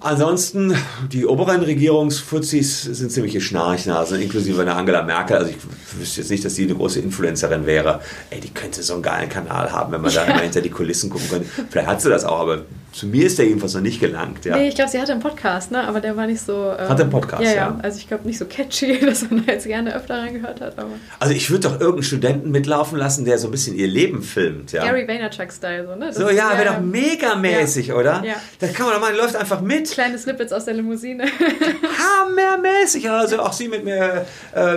[0.00, 0.76] Ansonsten,
[1.10, 5.38] die oberen Regierungsfuzis sind ziemliche Schnarchnasen, inklusive einer Angela Merkel.
[5.38, 5.56] Also ich
[5.98, 8.02] wüsste jetzt nicht, dass sie eine große Influencerin wäre.
[8.28, 11.08] Ey, die könnte so einen geilen Kanal haben, wenn man da immer hinter die Kulissen
[11.08, 11.48] gucken könnte.
[11.70, 14.44] Vielleicht hat sie das auch, aber zu mir ist der jedenfalls noch nicht gelangt.
[14.44, 14.56] Ja.
[14.56, 15.82] Nee, ich glaube, sie hatte einen Podcast, ne?
[15.82, 16.72] aber der war nicht so.
[16.78, 17.50] Ähm, hatte einen Podcast, ja.
[17.50, 17.54] ja.
[17.56, 17.78] ja.
[17.82, 20.78] Also ich glaube nicht so catchy, dass man da jetzt gerne öfter reingehört hat.
[20.78, 24.22] Aber also ich würde doch irgendeinen Studenten mitlaufen lassen, der so ein bisschen ihr Leben
[24.22, 24.70] filmt.
[24.70, 24.84] Ja?
[24.84, 26.06] Gary Vaynerchuk-Style, so, ne?
[26.06, 28.22] Das so, ja, wäre doch mega mäßig, oder?
[28.24, 28.34] Ja.
[28.60, 29.90] Da kann man doch mal, läuft einfach mit.
[29.90, 31.24] Kleine Snippets aus der Limousine.
[32.28, 33.10] Hammermäßig.
[33.10, 34.24] Also auch sie mit mir,
[34.54, 34.76] äh,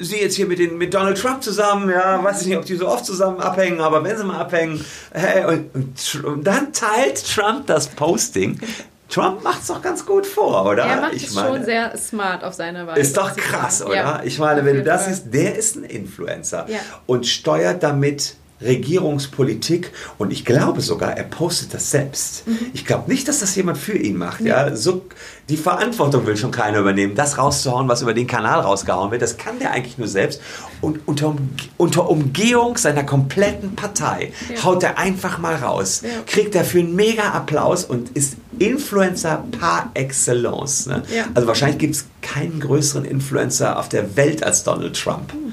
[0.00, 2.76] sie jetzt hier mit, den, mit Donald Trump zusammen, ja, weiß ich nicht, ob die
[2.76, 7.24] so oft zusammen abhängen, aber wenn sie mal abhängen, hey, und, und, und dann teilt
[7.34, 8.60] Trump Trump das Posting.
[9.08, 10.84] Trump macht es doch ganz gut vor, oder?
[10.84, 13.00] Er macht ich es meine, schon sehr smart auf seine Weise.
[13.00, 13.94] Ist doch krass, oder?
[13.94, 16.80] Ja, ich meine, wenn du das siehst, der ist ein Influencer ja.
[17.06, 22.46] und steuert damit Regierungspolitik und ich glaube sogar, er postet das selbst.
[22.46, 22.58] Mhm.
[22.72, 24.40] Ich glaube nicht, dass das jemand für ihn macht.
[24.40, 24.68] Ja.
[24.68, 24.76] ja.
[24.76, 25.02] So,
[25.48, 27.14] die Verantwortung will schon keiner übernehmen.
[27.14, 30.40] Das rauszuhauen, was über den Kanal rausgehauen wird, das kann der eigentlich nur selbst.
[30.80, 31.36] Und unter,
[31.76, 34.64] unter Umgehung seiner kompletten Partei ja.
[34.64, 36.08] haut er einfach mal raus, ja.
[36.26, 40.86] kriegt dafür einen mega Applaus und ist Influencer par excellence.
[40.86, 41.02] Ne?
[41.34, 45.32] Also wahrscheinlich gibt es keinen größeren Influencer auf der Welt als Donald Trump.
[45.34, 45.45] Mhm.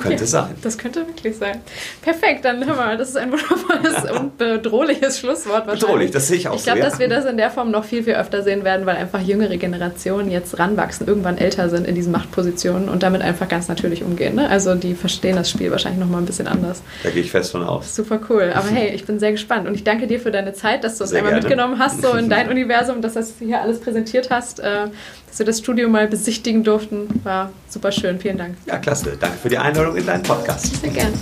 [0.00, 0.54] Könnte ja, sein.
[0.62, 1.60] Das könnte wirklich sein.
[2.02, 5.66] Perfekt, dann hör mal, das ist ein wundervolles und bedrohliches Schlusswort.
[5.66, 8.02] Bedrohlich, das sehe ich auch Ich glaube, dass wir das in der Form noch viel,
[8.02, 12.12] viel öfter sehen werden, weil einfach jüngere Generationen jetzt ranwachsen, irgendwann älter sind in diesen
[12.12, 14.34] Machtpositionen und damit einfach ganz natürlich umgehen.
[14.34, 14.48] Ne?
[14.48, 16.82] Also die verstehen das Spiel wahrscheinlich noch mal ein bisschen anders.
[17.02, 17.94] Da gehe ich fest von aus.
[17.94, 18.52] Super cool.
[18.54, 21.04] Aber hey, ich bin sehr gespannt und ich danke dir für deine Zeit, dass du
[21.04, 21.46] uns einmal gerne.
[21.46, 24.60] mitgenommen hast, so in dein Universum, dass du hier alles präsentiert hast.
[25.30, 27.08] Dass wir das Studio mal besichtigen durften.
[27.22, 28.18] War super schön.
[28.18, 28.56] Vielen Dank.
[28.66, 29.16] Ja, klasse.
[29.18, 30.80] Danke für die Einladung in deinen Podcast.
[30.80, 31.12] Sehr gerne.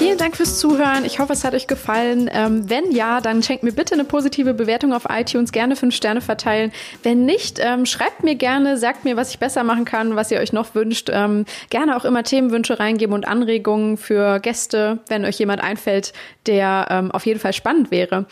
[0.00, 1.04] Vielen Dank fürs Zuhören.
[1.04, 2.30] Ich hoffe, es hat euch gefallen.
[2.32, 5.52] Ähm, wenn ja, dann schenkt mir bitte eine positive Bewertung auf iTunes.
[5.52, 6.72] Gerne fünf Sterne verteilen.
[7.02, 10.40] Wenn nicht, ähm, schreibt mir gerne, sagt mir, was ich besser machen kann, was ihr
[10.40, 11.10] euch noch wünscht.
[11.12, 16.14] Ähm, gerne auch immer Themenwünsche reingeben und Anregungen für Gäste, wenn euch jemand einfällt,
[16.46, 18.24] der ähm, auf jeden Fall spannend wäre.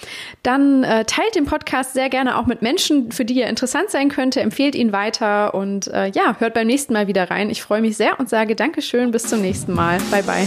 [0.43, 4.09] Dann äh, teilt den Podcast sehr gerne auch mit Menschen, für die er interessant sein
[4.09, 4.41] könnte.
[4.41, 7.51] Empfehlt ihn weiter und äh, ja, hört beim nächsten Mal wieder rein.
[7.51, 9.11] Ich freue mich sehr und sage Dankeschön.
[9.11, 9.99] Bis zum nächsten Mal.
[10.11, 10.47] Bye, bye.